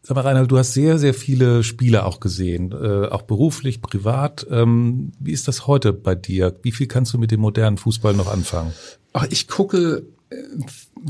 [0.07, 4.47] Sag mal, Reinhard, du hast sehr, sehr viele Spiele auch gesehen, äh, auch beruflich, privat.
[4.51, 6.55] Ähm, wie ist das heute bei dir?
[6.61, 8.75] Wie viel kannst du mit dem modernen Fußball noch anfangen?
[9.15, 10.37] Ach, ich gucke äh,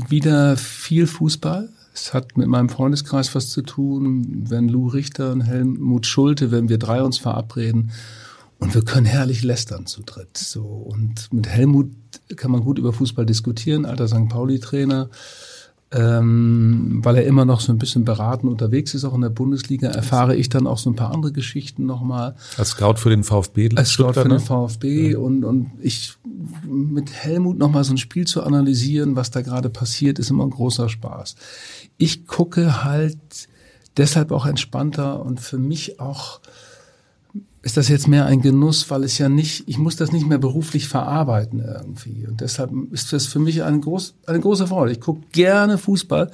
[0.07, 1.67] wieder viel Fußball.
[1.93, 6.69] Es hat mit meinem Freundeskreis was zu tun, wenn Lou Richter und Helmut Schulte, wenn
[6.69, 7.91] wir drei uns verabreden
[8.59, 10.37] und wir können herrlich lästern zu dritt.
[10.37, 11.91] So und mit Helmut
[12.37, 14.29] kann man gut über Fußball diskutieren, alter St.
[14.29, 15.09] Pauli Trainer
[15.91, 19.89] ähm, weil er immer noch so ein bisschen beraten unterwegs ist, auch in der Bundesliga,
[19.89, 22.35] erfahre ich dann auch so ein paar andere Geschichten nochmal.
[22.57, 23.69] Als Scout für den VfB?
[23.75, 25.19] Als Scout für den VfB ja.
[25.19, 26.15] und, und ich
[26.65, 30.49] mit Helmut nochmal so ein Spiel zu analysieren, was da gerade passiert, ist immer ein
[30.49, 31.35] großer Spaß.
[31.97, 33.47] Ich gucke halt
[33.97, 36.41] deshalb auch entspannter und für mich auch
[37.65, 40.37] ist das jetzt mehr ein Genuss, weil es ja nicht, ich muss das nicht mehr
[40.37, 42.27] beruflich verarbeiten irgendwie.
[42.27, 44.91] Und deshalb ist das für mich eine, groß, eine große Freude.
[44.91, 46.29] Ich gucke gerne Fußball,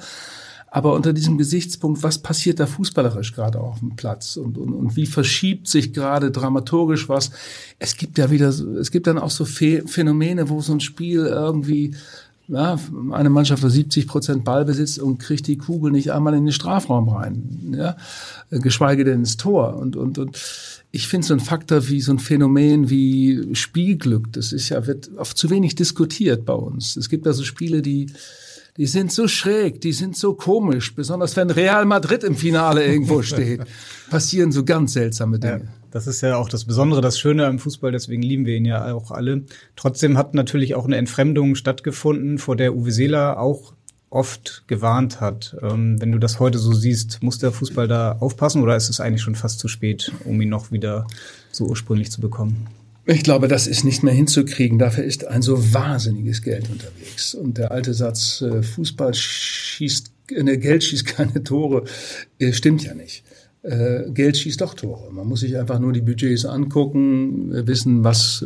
[0.70, 4.94] aber unter diesem Gesichtspunkt, was passiert da fußballerisch gerade auf dem Platz und, und, und
[4.94, 7.30] wie verschiebt sich gerade dramaturgisch was?
[7.78, 11.94] Es gibt ja wieder, es gibt dann auch so Phänomene, wo so ein Spiel irgendwie
[12.48, 12.78] ja,
[13.12, 17.08] eine Mannschaft hat 70 Prozent Ballbesitz und kriegt die Kugel nicht einmal in den Strafraum
[17.08, 17.96] rein, ja,
[18.50, 19.76] geschweige denn ins Tor.
[19.76, 20.38] Und, und, und
[20.94, 25.10] ich finde so ein Faktor wie so ein Phänomen wie Spielglück, das ist ja, wird
[25.16, 26.96] oft zu wenig diskutiert bei uns.
[26.96, 28.12] Es gibt also Spiele, die,
[28.76, 33.22] die sind so schräg, die sind so komisch, besonders wenn Real Madrid im Finale irgendwo
[33.22, 33.62] steht,
[34.10, 35.64] passieren so ganz seltsame Dinge.
[35.64, 38.66] Ja, das ist ja auch das Besondere, das Schöne am Fußball, deswegen lieben wir ihn
[38.66, 39.44] ja auch alle.
[39.76, 43.72] Trotzdem hat natürlich auch eine Entfremdung stattgefunden, vor der Uwe Seeler auch
[44.12, 45.56] oft gewarnt hat.
[45.62, 49.00] Ähm, wenn du das heute so siehst, muss der Fußball da aufpassen oder ist es
[49.00, 51.06] eigentlich schon fast zu spät, um ihn noch wieder
[51.50, 52.66] so ursprünglich zu bekommen?
[53.04, 54.78] Ich glaube, das ist nicht mehr hinzukriegen.
[54.78, 57.34] Dafür ist ein so wahnsinniges Geld unterwegs.
[57.34, 61.84] Und der alte Satz, äh, Fußball schießt, ne, Geld schießt keine Tore,
[62.38, 63.24] äh, stimmt ja nicht.
[63.62, 65.12] Äh, Geld schießt doch Tore.
[65.12, 68.44] Man muss sich einfach nur die Budgets angucken, wissen, was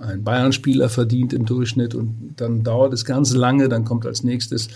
[0.00, 1.94] ein Bayern-Spieler verdient im Durchschnitt.
[1.94, 4.68] Und dann dauert es ganz lange, dann kommt als nächstes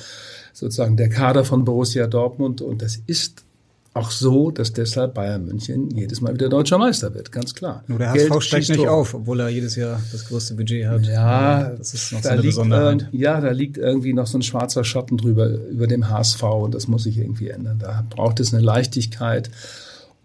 [0.52, 2.60] sozusagen der Kader von Borussia Dortmund.
[2.62, 3.44] Und das ist
[3.92, 7.82] auch so, dass deshalb Bayern München jedes Mal wieder deutscher Meister wird, ganz klar.
[7.88, 11.06] Nur der HSV steigt nicht auf, obwohl er jedes Jahr das größte Budget hat.
[11.06, 13.08] Ja, das ist noch so eine Besonderheit.
[13.10, 16.86] ja, da liegt irgendwie noch so ein schwarzer Schatten drüber, über dem HSV und das
[16.86, 17.80] muss sich irgendwie ändern.
[17.80, 19.50] Da braucht es eine Leichtigkeit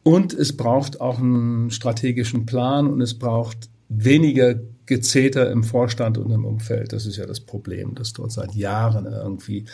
[0.03, 4.55] und es braucht auch einen strategischen Plan und es braucht weniger
[4.85, 6.93] Gezeter im Vorstand und im Umfeld.
[6.93, 9.65] Das ist ja das Problem, dass dort seit Jahren irgendwie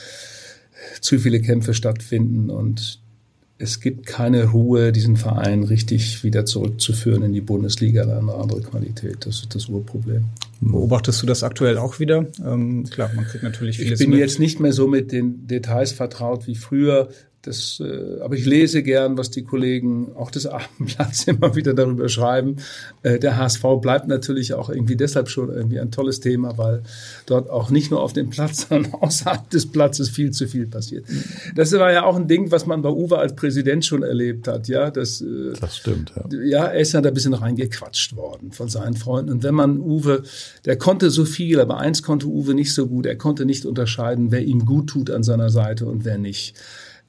[1.02, 3.01] zu viele Kämpfe stattfinden und
[3.62, 8.62] es gibt keine Ruhe, diesen Verein richtig wieder zurückzuführen in die Bundesliga oder eine andere
[8.62, 9.18] Qualität.
[9.26, 10.26] Das ist das Urproblem.
[10.62, 12.26] Beobachtest du das aktuell auch wieder?
[12.44, 14.20] Ähm, klar, man kriegt natürlich vieles Ich bin mit.
[14.20, 17.10] jetzt nicht mehr so mit den Details vertraut wie früher.
[17.44, 22.08] Das, äh, aber ich lese gern, was die Kollegen auch des Abendblatts immer wieder darüber
[22.08, 22.58] schreiben.
[23.02, 26.84] Äh, der HSV bleibt natürlich auch irgendwie deshalb schon irgendwie ein tolles Thema, weil
[27.26, 31.06] dort auch nicht nur auf dem Platz, sondern außerhalb des Platzes viel zu viel passiert.
[31.56, 34.68] Das war ja auch ein Ding, was man bei Uwe als Präsident schon erlebt hat.
[34.68, 36.14] Ja, das, äh, das stimmt.
[36.16, 36.42] Ja.
[36.44, 39.32] ja, er ist ja da ein bisschen reingequatscht worden von seinen Freunden.
[39.32, 40.24] Und wenn man Uwe,
[40.66, 43.08] der konnte so viel, aber eins konnte Uwe nicht so gut.
[43.08, 46.56] Er konnte nicht unterscheiden, wer ihm gut tut an seiner Seite und wer nicht.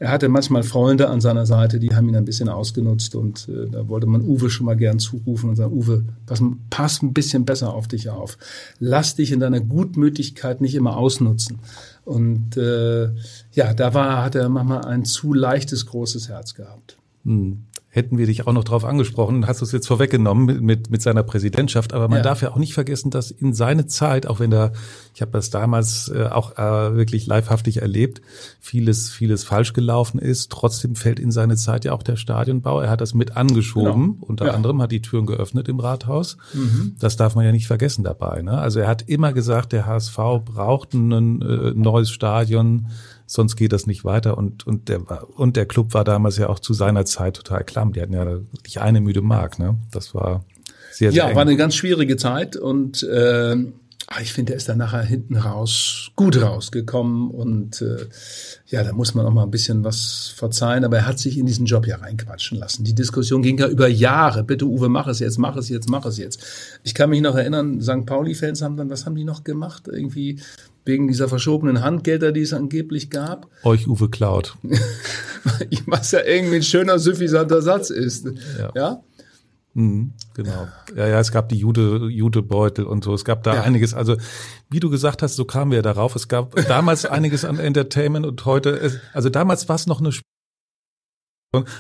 [0.03, 3.71] Er hatte manchmal Freunde an seiner Seite, die haben ihn ein bisschen ausgenutzt und äh,
[3.71, 7.45] da wollte man Uwe schon mal gern zurufen und sagen, Uwe, pass, pass ein bisschen
[7.45, 8.37] besser auf dich auf.
[8.81, 11.61] Lass dich in deiner Gutmütigkeit nicht immer ausnutzen.
[12.05, 13.11] Und äh,
[13.53, 16.97] ja, da war, hat er manchmal ein zu leichtes, großes Herz gehabt.
[17.25, 17.63] Hm
[17.95, 21.03] hätten wir dich auch noch drauf angesprochen, hast du es jetzt vorweggenommen mit, mit, mit
[21.03, 22.23] seiner Präsidentschaft, aber man ja.
[22.23, 24.73] darf ja auch nicht vergessen, dass in seine Zeit, auch wenn da,
[25.15, 28.23] ich habe das damals äh, auch äh, wirklich livehaftig erlebt,
[28.61, 32.81] vieles, vieles falsch gelaufen ist, trotzdem fällt in seine Zeit ja auch der Stadionbau.
[32.81, 34.27] Er hat das mit angeschoben, genau.
[34.27, 34.53] unter ja.
[34.53, 36.39] anderem hat die Türen geöffnet im Rathaus.
[36.55, 36.97] Mhm.
[36.99, 38.41] Das darf man ja nicht vergessen dabei.
[38.41, 38.57] Ne?
[38.57, 40.17] Also er hat immer gesagt, der HSV
[40.47, 42.87] braucht ein äh, neues Stadion
[43.33, 44.37] sonst geht das nicht weiter.
[44.37, 45.01] Und, und, der,
[45.39, 47.95] und der Club war damals ja auch zu seiner Zeit total klamm.
[47.95, 49.59] Die hatten ja wirklich eine müde Mark.
[49.59, 49.79] Ne?
[49.91, 50.45] Das war
[50.93, 51.37] sehr, sehr Ja, eng.
[51.37, 53.57] war eine ganz schwierige Zeit und äh,
[54.21, 58.05] ich finde, er ist dann nachher hinten raus gut rausgekommen und äh,
[58.67, 61.47] ja, da muss man auch mal ein bisschen was verzeihen, aber er hat sich in
[61.47, 62.85] diesen Job ja reinquatschen lassen.
[62.85, 64.45] Die Diskussion ging ja über Jahre.
[64.45, 66.45] Bitte Uwe, mach es jetzt, mach es jetzt, mach es jetzt.
[66.83, 68.05] Ich kann mich noch erinnern, St.
[68.05, 69.89] Pauli-Fans haben dann, was haben die noch gemacht?
[69.89, 70.41] Irgendwie
[70.85, 73.49] wegen dieser verschobenen Handgelder, die es angeblich gab.
[73.65, 74.57] Euch Uwe klaut.
[75.87, 78.27] Was ja irgendwie ein schöner, suffisanter Satz ist.
[78.59, 78.73] Ja.
[78.75, 79.03] ja?
[79.75, 80.69] Mhm, genau.
[80.95, 83.15] Ja, ja, es gab die Jude, Judebeutel und so.
[83.15, 83.63] Es gab da ja.
[83.63, 83.95] einiges.
[83.95, 84.17] Also,
[84.71, 86.15] wie du gesagt hast, so kamen wir ja darauf.
[86.15, 90.11] Es gab damals einiges an Entertainment und heute, also damals war es noch eine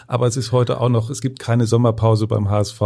[0.07, 2.81] aber es ist heute auch noch, es gibt keine Sommerpause beim HSV.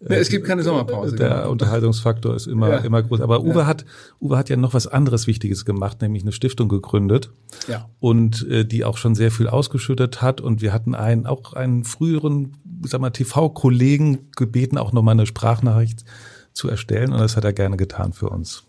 [0.00, 1.16] Nee, es gibt keine Sommerpause.
[1.16, 1.50] Der genau.
[1.50, 2.78] Unterhaltungsfaktor ist immer, ja.
[2.78, 3.20] immer groß.
[3.20, 3.66] Aber Uwe ja.
[3.66, 3.84] hat,
[4.20, 7.30] Uwe hat ja noch was anderes Wichtiges gemacht, nämlich eine Stiftung gegründet.
[7.66, 7.88] Ja.
[7.98, 10.40] Und äh, die auch schon sehr viel ausgeschüttet hat.
[10.40, 16.04] Und wir hatten einen, auch einen früheren, sag mal, TV-Kollegen gebeten, auch nochmal eine Sprachnachricht
[16.52, 17.12] zu erstellen.
[17.12, 18.64] Und das hat er gerne getan für uns.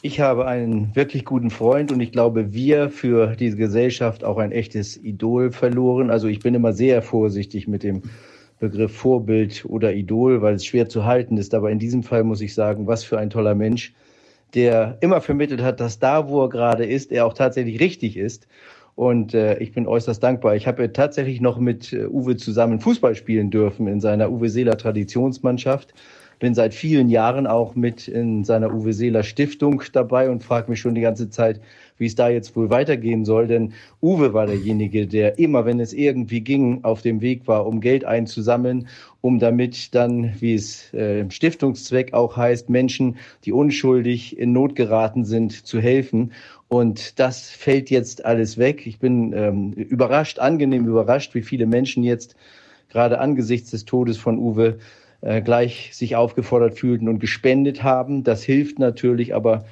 [0.00, 4.50] Ich habe einen wirklich guten Freund und ich glaube, wir für diese Gesellschaft auch ein
[4.50, 6.10] echtes Idol verloren.
[6.10, 8.02] Also ich bin immer sehr vorsichtig mit dem
[8.62, 11.52] Begriff Vorbild oder Idol, weil es schwer zu halten ist.
[11.52, 13.92] Aber in diesem Fall muss ich sagen, was für ein toller Mensch,
[14.54, 18.46] der immer vermittelt hat, dass da, wo er gerade ist, er auch tatsächlich richtig ist.
[18.94, 20.54] Und äh, ich bin äußerst dankbar.
[20.54, 24.78] Ich habe tatsächlich noch mit äh, Uwe zusammen Fußball spielen dürfen in seiner Uwe Seeler
[24.78, 25.92] Traditionsmannschaft.
[26.38, 30.78] Bin seit vielen Jahren auch mit in seiner Uwe Seeler Stiftung dabei und frage mich
[30.78, 31.60] schon die ganze Zeit,
[31.98, 33.46] wie es da jetzt wohl weitergehen soll.
[33.46, 37.80] Denn Uwe war derjenige, der immer, wenn es irgendwie ging, auf dem Weg war, um
[37.80, 38.88] Geld einzusammeln,
[39.20, 44.74] um damit dann, wie es äh, im Stiftungszweck auch heißt, Menschen, die unschuldig in Not
[44.74, 46.32] geraten sind, zu helfen.
[46.68, 48.86] Und das fällt jetzt alles weg.
[48.86, 52.34] Ich bin ähm, überrascht, angenehm überrascht, wie viele Menschen jetzt
[52.88, 54.78] gerade angesichts des Todes von Uwe
[55.22, 58.24] äh, gleich sich aufgefordert fühlten und gespendet haben.
[58.24, 59.64] Das hilft natürlich, aber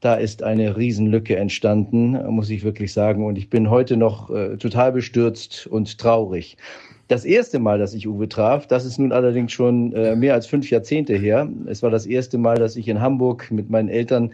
[0.00, 3.24] da ist eine Riesenlücke entstanden, muss ich wirklich sagen.
[3.24, 6.56] Und ich bin heute noch äh, total bestürzt und traurig.
[7.08, 10.46] Das erste Mal, dass ich Uwe traf, das ist nun allerdings schon äh, mehr als
[10.46, 11.48] fünf Jahrzehnte her.
[11.66, 14.32] Es war das erste Mal, dass ich in Hamburg mit meinen Eltern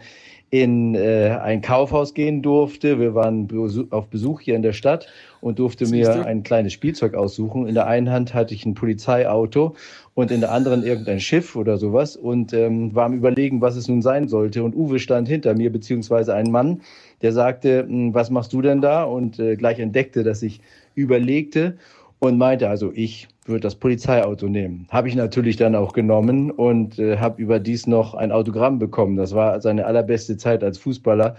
[0.53, 2.99] in äh, ein Kaufhaus gehen durfte.
[2.99, 3.47] Wir waren
[3.89, 5.07] auf Besuch hier in der Stadt
[5.41, 7.67] und durfte mir ein kleines Spielzeug aussuchen.
[7.67, 9.75] In der einen Hand hatte ich ein Polizeiauto
[10.15, 13.87] und in der anderen irgendein Schiff oder sowas und ähm, war am Überlegen, was es
[13.87, 14.63] nun sein sollte.
[14.63, 16.81] Und Uwe stand hinter mir, beziehungsweise ein Mann,
[17.21, 19.03] der sagte, hm, was machst du denn da?
[19.03, 20.61] Und äh, gleich entdeckte, dass ich
[20.95, 21.77] überlegte
[22.19, 24.87] und meinte, also ich würde das Polizeiauto nehmen.
[24.89, 29.17] Habe ich natürlich dann auch genommen und äh, habe überdies noch ein Autogramm bekommen.
[29.17, 31.35] Das war seine allerbeste Zeit als Fußballer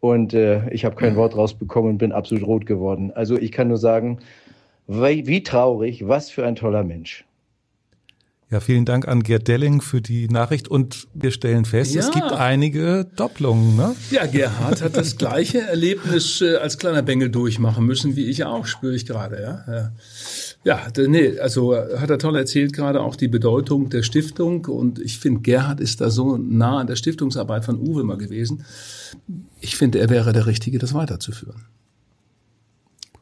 [0.00, 3.12] und äh, ich habe kein Wort rausbekommen und bin absolut rot geworden.
[3.14, 4.18] Also ich kann nur sagen,
[4.86, 7.25] wie, wie traurig, was für ein toller Mensch.
[8.48, 12.00] Ja, vielen Dank an Gerd Delling für die Nachricht und wir stellen fest, ja.
[12.00, 13.74] es gibt einige Doppelungen.
[13.76, 13.96] Ne?
[14.12, 18.66] Ja, Gerhard hat das gleiche Erlebnis äh, als kleiner Bengel durchmachen müssen, wie ich auch,
[18.66, 19.42] spüre ich gerade.
[19.42, 19.92] Ja,
[20.64, 20.82] ja.
[20.94, 25.18] ja nee, also hat er toll erzählt gerade auch die Bedeutung der Stiftung und ich
[25.18, 28.64] finde, Gerhard ist da so nah an der Stiftungsarbeit von Uwe mal gewesen.
[29.60, 31.64] Ich finde, er wäre der Richtige, das weiterzuführen.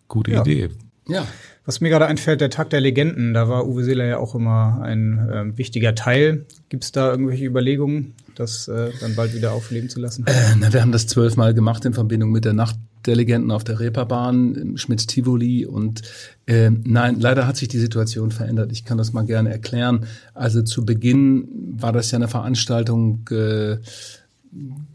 [0.07, 0.43] Gute ja.
[0.43, 0.69] Idee.
[1.09, 1.27] Ja.
[1.67, 4.83] Was mir gerade einfällt, der Tag der Legenden, da war Uwe Seeler ja auch immer
[4.83, 6.45] ein äh, wichtiger Teil.
[6.69, 10.27] Gibt es da irgendwelche Überlegungen, das äh, dann bald wieder aufleben zu lassen?
[10.27, 12.77] Äh, na, wir haben das zwölfmal gemacht in Verbindung mit der Nacht
[13.07, 16.03] der Legenden auf der Reeperbahn, im Schmitz Tivoli und
[16.47, 18.73] äh, nein, leider hat sich die Situation verändert.
[18.73, 20.07] Ich kann das mal gerne erklären.
[20.35, 21.49] Also zu Beginn
[21.79, 23.79] war das ja eine Veranstaltung, äh,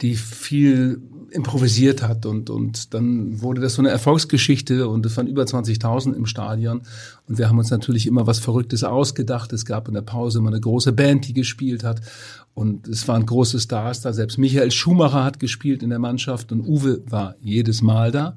[0.02, 1.02] die viel
[1.32, 6.14] improvisiert hat und, und dann wurde das so eine Erfolgsgeschichte und es waren über 20.000
[6.14, 6.82] im Stadion
[7.28, 9.54] und wir haben uns natürlich immer was Verrücktes ausgedacht.
[9.54, 12.02] Es gab in der Pause immer eine große Band, die gespielt hat
[12.54, 14.14] und es waren große Stars da.
[14.14, 18.36] Selbst Michael Schumacher hat gespielt in der Mannschaft und Uwe war jedes Mal da.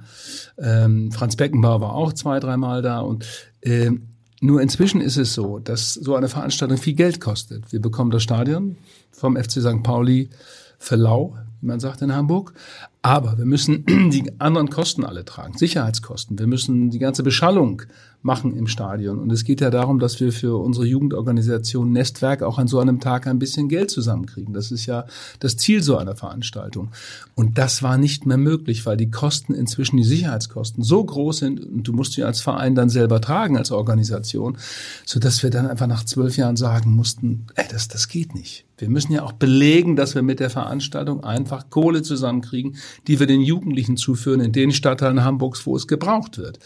[0.59, 3.26] Ähm, Franz Beckenbauer war auch zwei, dreimal da und
[3.62, 4.09] ähm,
[4.40, 7.72] nur inzwischen ist es so, dass so eine Veranstaltung viel Geld kostet.
[7.72, 8.76] Wir bekommen das Stadion
[9.12, 9.84] vom FC St.
[9.84, 10.30] Pauli
[10.78, 12.53] für lau wie man sagt in Hamburg.
[13.01, 16.39] Aber wir müssen die anderen Kosten alle tragen, Sicherheitskosten.
[16.39, 17.83] Wir müssen die ganze Beschallung
[18.23, 19.18] machen im Stadion.
[19.18, 23.01] Und es geht ja darum, dass wir für unsere Jugendorganisation Nestwerk auch an so einem
[23.01, 24.55] Tag ein bisschen Geld zusammenkriegen.
[24.55, 25.07] Das ist ja
[25.41, 26.91] das Ziel so einer Veranstaltung.
[27.35, 31.61] Und das war nicht mehr möglich, weil die Kosten inzwischen, die Sicherheitskosten so groß sind
[31.61, 34.57] und du musst die als Verein dann selber tragen, als Organisation,
[35.05, 38.64] so dass wir dann einfach nach zwölf Jahren sagen mussten, ey, das, das geht nicht.
[38.79, 43.29] Wir müssen ja auch belegen, dass wir mit der Veranstaltung einfach Kohle zusammenkriegen, die wir
[43.29, 46.59] den Jugendlichen zuführen in den Stadtteilen Hamburgs, wo es gebraucht wird.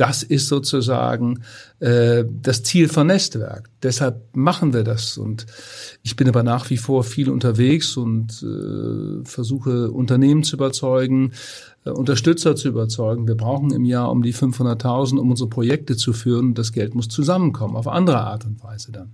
[0.00, 1.42] Das ist sozusagen
[1.78, 3.68] äh, das Ziel von Nestwerk.
[3.82, 5.18] Deshalb machen wir das.
[5.18, 5.44] Und
[6.02, 11.32] ich bin aber nach wie vor viel unterwegs und äh, versuche Unternehmen zu überzeugen,
[11.84, 13.28] äh, Unterstützer zu überzeugen.
[13.28, 16.54] Wir brauchen im Jahr um die 500.000, um unsere Projekte zu führen.
[16.54, 19.12] Das Geld muss zusammenkommen, auf andere Art und Weise dann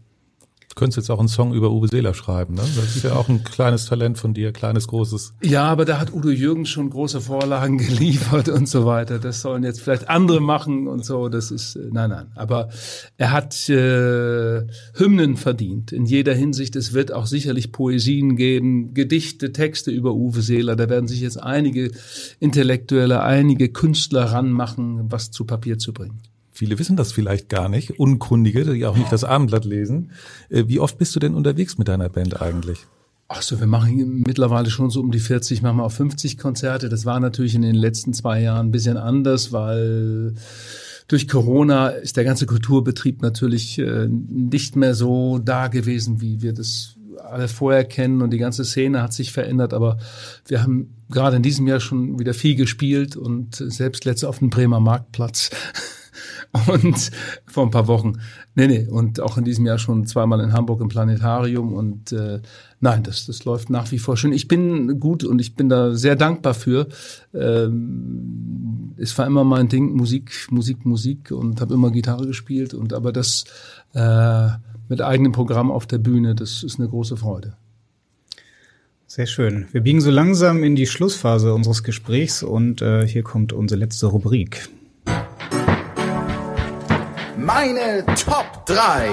[0.77, 2.61] könntest jetzt auch einen Song über Uwe Seeler schreiben, ne?
[2.61, 5.33] Das ist ja auch ein kleines Talent von dir, kleines, großes.
[5.43, 9.19] Ja, aber da hat Udo Jürgens schon große Vorlagen geliefert und so weiter.
[9.19, 11.31] Das sollen jetzt vielleicht andere machen und so.
[11.31, 12.27] Das ist, äh, nein, nein.
[12.35, 12.69] Aber
[13.17, 16.77] er hat äh, Hymnen verdient in jeder Hinsicht.
[16.77, 20.77] Es wird auch sicherlich Poesien geben, Gedichte, Texte über Uwe Seeler.
[20.77, 21.91] Da werden sich jetzt einige
[22.39, 26.21] Intellektuelle, einige Künstler ranmachen, was zu Papier zu bringen.
[26.57, 30.13] Viele wissen das vielleicht gar nicht, Unkundige, die auch nicht das Abendblatt lesen.
[30.49, 32.87] Äh, wie oft bist du denn unterwegs mit deiner Band eigentlich?
[33.29, 36.89] Ach so, wir machen mittlerweile schon so um die 40, machen wir auch 50 Konzerte.
[36.89, 40.33] Das war natürlich in den letzten zwei Jahren ein bisschen anders, weil
[41.09, 46.55] durch Corona ist der ganze Kulturbetrieb natürlich äh, nicht mehr so da gewesen, wie wir
[46.55, 49.99] das alle vorher kennen und die ganze Szene hat sich verändert, aber
[50.47, 54.49] wir haben gerade in diesem Jahr schon wieder viel gespielt und selbst letzte auf dem
[54.49, 55.51] Bremer Marktplatz
[56.67, 57.11] und
[57.47, 58.15] vor ein paar Wochen.
[58.55, 62.41] Nee, nee, und auch in diesem Jahr schon zweimal in Hamburg im Planetarium und äh,
[62.81, 64.33] nein, das, das läuft nach wie vor schön.
[64.33, 66.89] Ich bin gut und ich bin da sehr dankbar für.
[67.35, 72.93] Ähm, es war immer mein Ding, Musik, Musik, Musik und habe immer Gitarre gespielt und
[72.93, 73.45] aber das
[73.93, 74.49] äh,
[74.89, 77.57] mit eigenem Programm auf der Bühne, das ist eine große Freude.
[79.09, 79.67] Sehr schön.
[79.73, 84.07] Wir biegen so langsam in die Schlussphase unseres Gesprächs und äh, hier kommt unsere letzte
[84.07, 84.69] Rubrik.
[87.47, 89.09] Meine Top 3.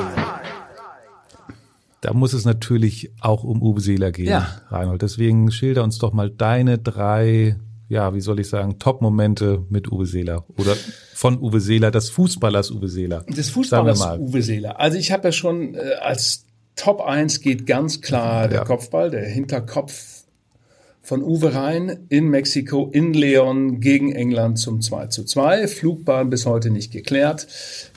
[2.02, 4.48] Da muss es natürlich auch um Uwe Seeler gehen, ja.
[4.70, 5.04] Reinhold.
[5.04, 7.58] Deswegen schilder uns doch mal deine drei,
[7.90, 10.76] ja, wie soll ich sagen, Top-Momente mit Uwe Seeler oder
[11.14, 13.22] von Uwe Seeler, des Fußballers Uwe Seeler.
[13.30, 14.80] Des Fußballers Uwe Seeler.
[14.80, 18.66] Also ich habe ja schon äh, als Top 1 geht ganz klar der ja.
[18.66, 20.13] Kopfball, der Hinterkopf
[21.04, 25.68] von Uwe Rhein in Mexiko, in Leon gegen England zum 2 zu 2.
[25.68, 27.46] Flugbahn bis heute nicht geklärt.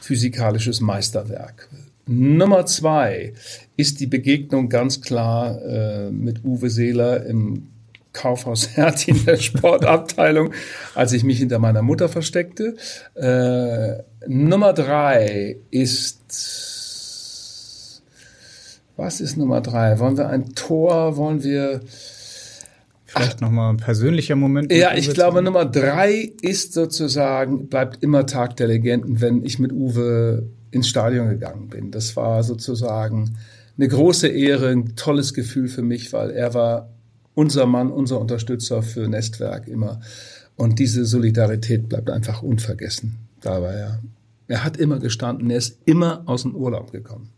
[0.03, 1.69] Physikalisches Meisterwerk.
[2.09, 3.33] Nummer zwei
[3.77, 7.69] ist die Begegnung ganz klar äh, mit Uwe Seeler im
[8.13, 10.53] Kaufhaus Hertie in der Sportabteilung,
[10.95, 12.77] als ich mich hinter meiner Mutter versteckte.
[13.15, 16.21] Äh, Nummer drei ist,
[18.97, 19.99] was ist Nummer drei?
[19.99, 21.17] Wollen wir ein Tor?
[21.17, 21.81] Wollen wir,
[23.17, 24.73] Vielleicht nochmal ein persönlicher Moment.
[24.73, 29.73] ja, ich glaube, Nummer drei ist sozusagen, bleibt immer Tag der Legenden, wenn ich mit
[29.73, 31.91] Uwe ins Stadion gegangen bin.
[31.91, 33.37] Das war sozusagen
[33.77, 36.91] eine große Ehre, ein tolles Gefühl für mich, weil er war
[37.35, 40.01] unser Mann, unser Unterstützer für Nestwerk immer.
[40.57, 43.17] Und diese Solidarität bleibt einfach unvergessen.
[43.41, 44.01] Da war er.
[44.49, 47.31] Er hat immer gestanden, er ist immer aus dem Urlaub gekommen.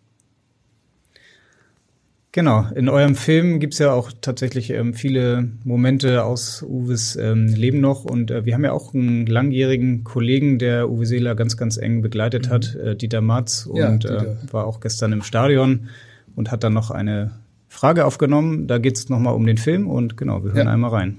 [2.33, 7.81] Genau, in eurem Film gibt's ja auch tatsächlich ähm, viele Momente aus Uwes ähm, Leben
[7.81, 8.05] noch.
[8.05, 12.03] Und äh, wir haben ja auch einen langjährigen Kollegen, der Uwe Seeler ganz, ganz eng
[12.03, 13.77] begleitet hat, äh, Dieter Matz, Mhm.
[13.77, 14.27] Ja, und Dieter.
[14.27, 15.89] Äh, war auch gestern im Stadion
[16.37, 17.31] und hat dann noch eine
[17.67, 18.67] Frage aufgenommen.
[18.67, 20.73] Da geht's noch nochmal um den Film und genau, wir hören Ja.
[20.75, 21.17] einmal rein.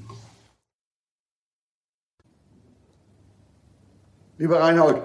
[4.38, 4.98] Lieber Reinhold,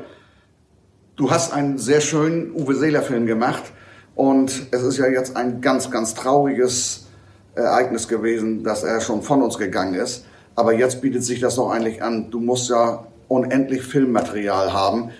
[1.16, 3.72] du hast einen sehr schönen Uwe Seeler-Film gemacht
[4.14, 7.06] und es ist ja jetzt ein ganz, ganz trauriges
[7.54, 10.24] Ereignis gewesen, dass er schon von uns gegangen ist.
[10.56, 12.30] Aber jetzt bietet sich das doch eigentlich an.
[12.30, 15.10] Du musst ja unendlich Filmmaterial haben.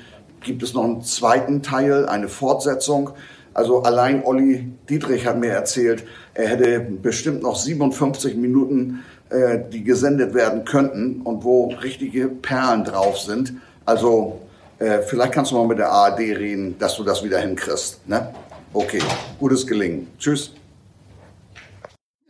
[0.40, 3.10] Gibt es noch einen zweiten Teil, eine Fortsetzung?
[3.52, 9.84] Also allein Olli Dietrich hat mir erzählt, er hätte bestimmt noch 57 Minuten, äh, die
[9.84, 13.54] gesendet werden könnten und wo richtige Perlen drauf sind.
[13.84, 14.40] Also
[14.78, 18.06] äh, vielleicht kannst du mal mit der ARD reden, dass du das wieder hinkriegst.
[18.08, 18.34] Ne?
[18.74, 19.00] Okay,
[19.38, 20.08] gutes Gelingen.
[20.18, 20.50] Tschüss.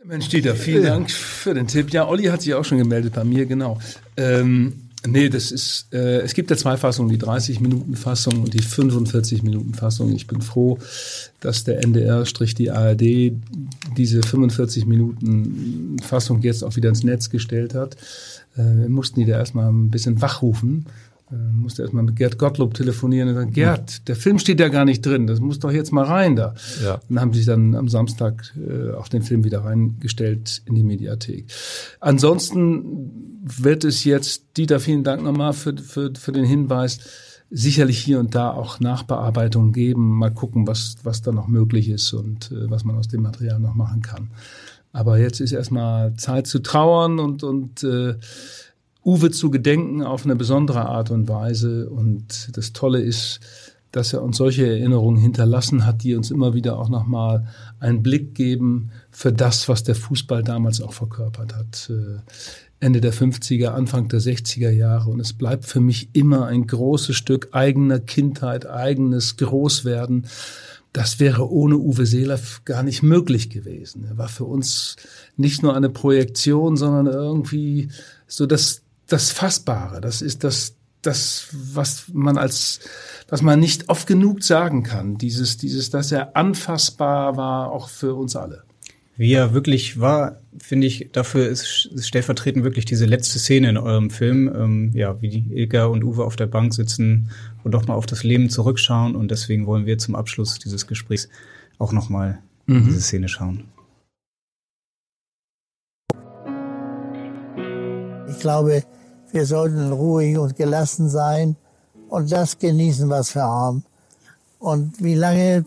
[0.03, 1.89] Mensch, Dieter, vielen Dank für den Tipp.
[1.89, 3.79] Ja, Olli hat sich auch schon gemeldet bei mir, genau.
[4.15, 10.13] Ähm, nee, das ist, äh, es gibt ja zwei Fassungen, die 30-Minuten-Fassung und die 45-Minuten-Fassung.
[10.13, 10.77] Ich bin froh,
[11.39, 13.31] dass der NDR, strich die ARD,
[13.97, 17.95] diese 45-Minuten-Fassung jetzt auch wieder ins Netz gestellt hat.
[18.55, 20.85] Äh, wir mussten die da erstmal ein bisschen wachrufen.
[21.31, 24.85] Äh, musste erstmal mit Gerd Gottlob telefonieren und sagen, Gerd, der Film steht ja gar
[24.85, 26.53] nicht drin, das muss doch jetzt mal rein da.
[26.83, 26.99] Ja.
[27.09, 31.47] Und haben sich dann am Samstag äh, auch den Film wieder reingestellt in die Mediathek.
[31.99, 36.99] Ansonsten wird es jetzt, Dieter, vielen Dank nochmal für, für, für den Hinweis,
[37.49, 42.13] sicherlich hier und da auch Nachbearbeitungen geben, mal gucken, was, was da noch möglich ist
[42.13, 44.29] und äh, was man aus dem Material noch machen kann.
[44.91, 48.15] Aber jetzt ist erstmal Zeit zu trauern und, und äh,
[49.05, 51.89] Uwe zu gedenken auf eine besondere Art und Weise.
[51.89, 53.39] Und das Tolle ist,
[53.91, 57.47] dass er uns solche Erinnerungen hinterlassen hat, die uns immer wieder auch nochmal
[57.79, 61.89] einen Blick geben für das, was der Fußball damals auch verkörpert hat.
[61.89, 62.19] Äh,
[62.81, 65.09] Ende der 50er, Anfang der 60er Jahre.
[65.09, 70.27] Und es bleibt für mich immer ein großes Stück eigener Kindheit, eigenes Großwerden.
[70.91, 74.05] Das wäre ohne Uwe Seeler gar nicht möglich gewesen.
[74.05, 74.97] Er war für uns
[75.37, 77.89] nicht nur eine Projektion, sondern irgendwie
[78.27, 80.01] so das, das Fassbare.
[80.01, 82.79] Das ist das, das, was man als,
[83.29, 85.17] was man nicht oft genug sagen kann.
[85.17, 88.63] Dieses, dieses, dass er anfassbar war, auch für uns alle.
[89.17, 94.09] Wie er wirklich war, finde ich, dafür ist stellvertretend wirklich diese letzte Szene in eurem
[94.09, 97.29] Film, ähm, ja, wie die Ilka und Uwe auf der Bank sitzen
[97.63, 99.15] und doch mal auf das Leben zurückschauen.
[99.15, 101.29] Und deswegen wollen wir zum Abschluss dieses Gesprächs
[101.77, 102.85] auch noch mal in Mhm.
[102.87, 103.65] diese Szene schauen.
[108.27, 108.83] Ich glaube,
[109.35, 111.57] wir sollten ruhig und gelassen sein
[112.07, 113.83] und das genießen, was wir haben.
[114.59, 115.65] Und wie lange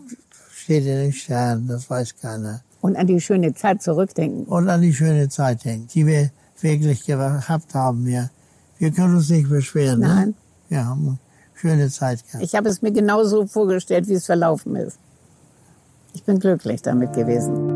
[0.51, 2.61] steht in den Sternen, das weiß keiner.
[2.81, 4.45] Und an die schöne Zeit zurückdenken.
[4.45, 8.07] Und an die schöne Zeit denken, die wir wirklich gehabt haben.
[8.07, 8.31] Wir,
[8.79, 9.99] wir können uns nicht beschweren.
[9.99, 10.29] Nein.
[10.29, 10.33] Ne?
[10.69, 11.17] Wir haben eine
[11.53, 12.43] schöne Zeit gehabt.
[12.43, 14.97] Ich habe es mir genauso vorgestellt, wie es verlaufen ist.
[16.15, 17.69] Ich bin glücklich damit gewesen.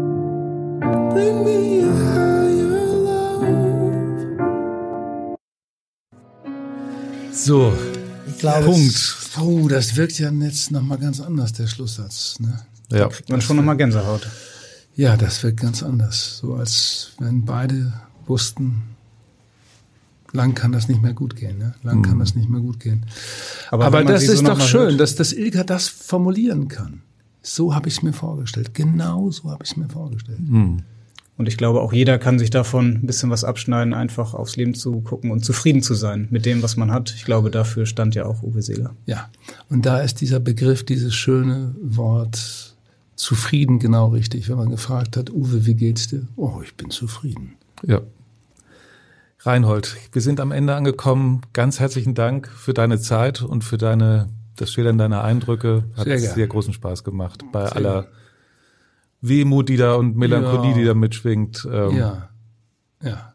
[7.43, 7.73] So,
[8.27, 9.17] Ich glaube, Punkt.
[9.35, 12.39] Puh, das wirkt ja jetzt nochmal ganz anders, der Schlusssatz.
[12.39, 12.59] Ne?
[12.91, 13.07] Ja.
[13.09, 14.27] Kriegt man schon noch mal Gänsehaut.
[14.95, 16.37] Ja, das wirkt ganz anders.
[16.37, 17.91] So als wenn beide
[18.27, 18.83] wussten,
[20.31, 21.57] lang kann das nicht mehr gut gehen.
[21.57, 21.73] Ne?
[21.83, 23.05] Lang kann das nicht mehr gut gehen.
[23.71, 27.01] Aber Aber, das so ist noch doch schön, hört- dass das Ilka das formulieren kann.
[27.41, 28.73] So habe ich es mir vorgestellt.
[28.73, 30.39] Genau so habe ich es mir vorgestellt.
[31.35, 34.75] Und ich glaube, auch jeder kann sich davon ein bisschen was abschneiden, einfach aufs Leben
[34.75, 37.13] zu gucken und zufrieden zu sein mit dem, was man hat.
[37.15, 38.95] Ich glaube, dafür stand ja auch Uwe Seeler.
[39.05, 39.29] Ja,
[39.69, 42.75] und da ist dieser Begriff, dieses schöne Wort
[43.15, 44.49] zufrieden genau richtig.
[44.49, 46.27] Wenn man gefragt hat, Uwe, wie geht's dir?
[46.35, 47.55] Oh, ich bin zufrieden.
[47.85, 48.01] Ja.
[49.39, 51.41] Reinhold, wir sind am Ende angekommen.
[51.51, 55.83] Ganz herzlichen Dank für deine Zeit und für deine, das Schildern deiner Eindrücke.
[55.97, 57.43] Hat Sehr sehr, großen Spaß gemacht.
[57.51, 58.13] Bei Sehr aller gern.
[59.23, 60.77] Wehmut, die da und Melancholie, Ja.
[60.77, 61.67] die da mitschwingt.
[61.71, 62.29] Ähm, Ja,
[63.01, 63.33] ja.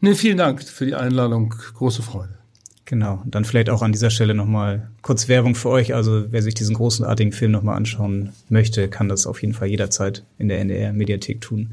[0.00, 1.52] Nee, vielen Dank für die Einladung.
[1.74, 2.38] Große Freude.
[2.84, 3.20] Genau.
[3.24, 5.94] Und dann vielleicht auch an dieser Stelle nochmal kurz Werbung für euch.
[5.94, 10.22] Also wer sich diesen großartigen Film nochmal anschauen möchte, kann das auf jeden Fall jederzeit
[10.38, 11.70] in der NDR-Mediathek tun.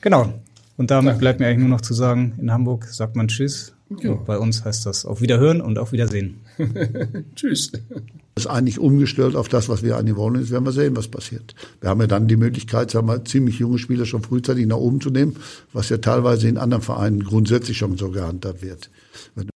[0.00, 0.34] Genau.
[0.76, 1.20] Und damit Danke.
[1.20, 3.74] bleibt mir eigentlich nur noch zu sagen, in Hamburg sagt man Tschüss.
[4.02, 4.14] Ja.
[4.14, 6.40] bei uns heißt das auf Wiederhören und auf Wiedersehen.
[7.36, 7.72] Tschüss.
[8.34, 10.40] Das ist eigentlich umgestellt auf das, was wir eigentlich wollen.
[10.40, 11.54] Jetzt werden wir sehen, was passiert.
[11.80, 15.00] Wir haben ja dann die Möglichkeit, sagen wir, ziemlich junge Spieler schon frühzeitig nach oben
[15.00, 15.36] zu nehmen,
[15.72, 18.90] was ja teilweise in anderen Vereinen grundsätzlich schon so gehandhabt wird.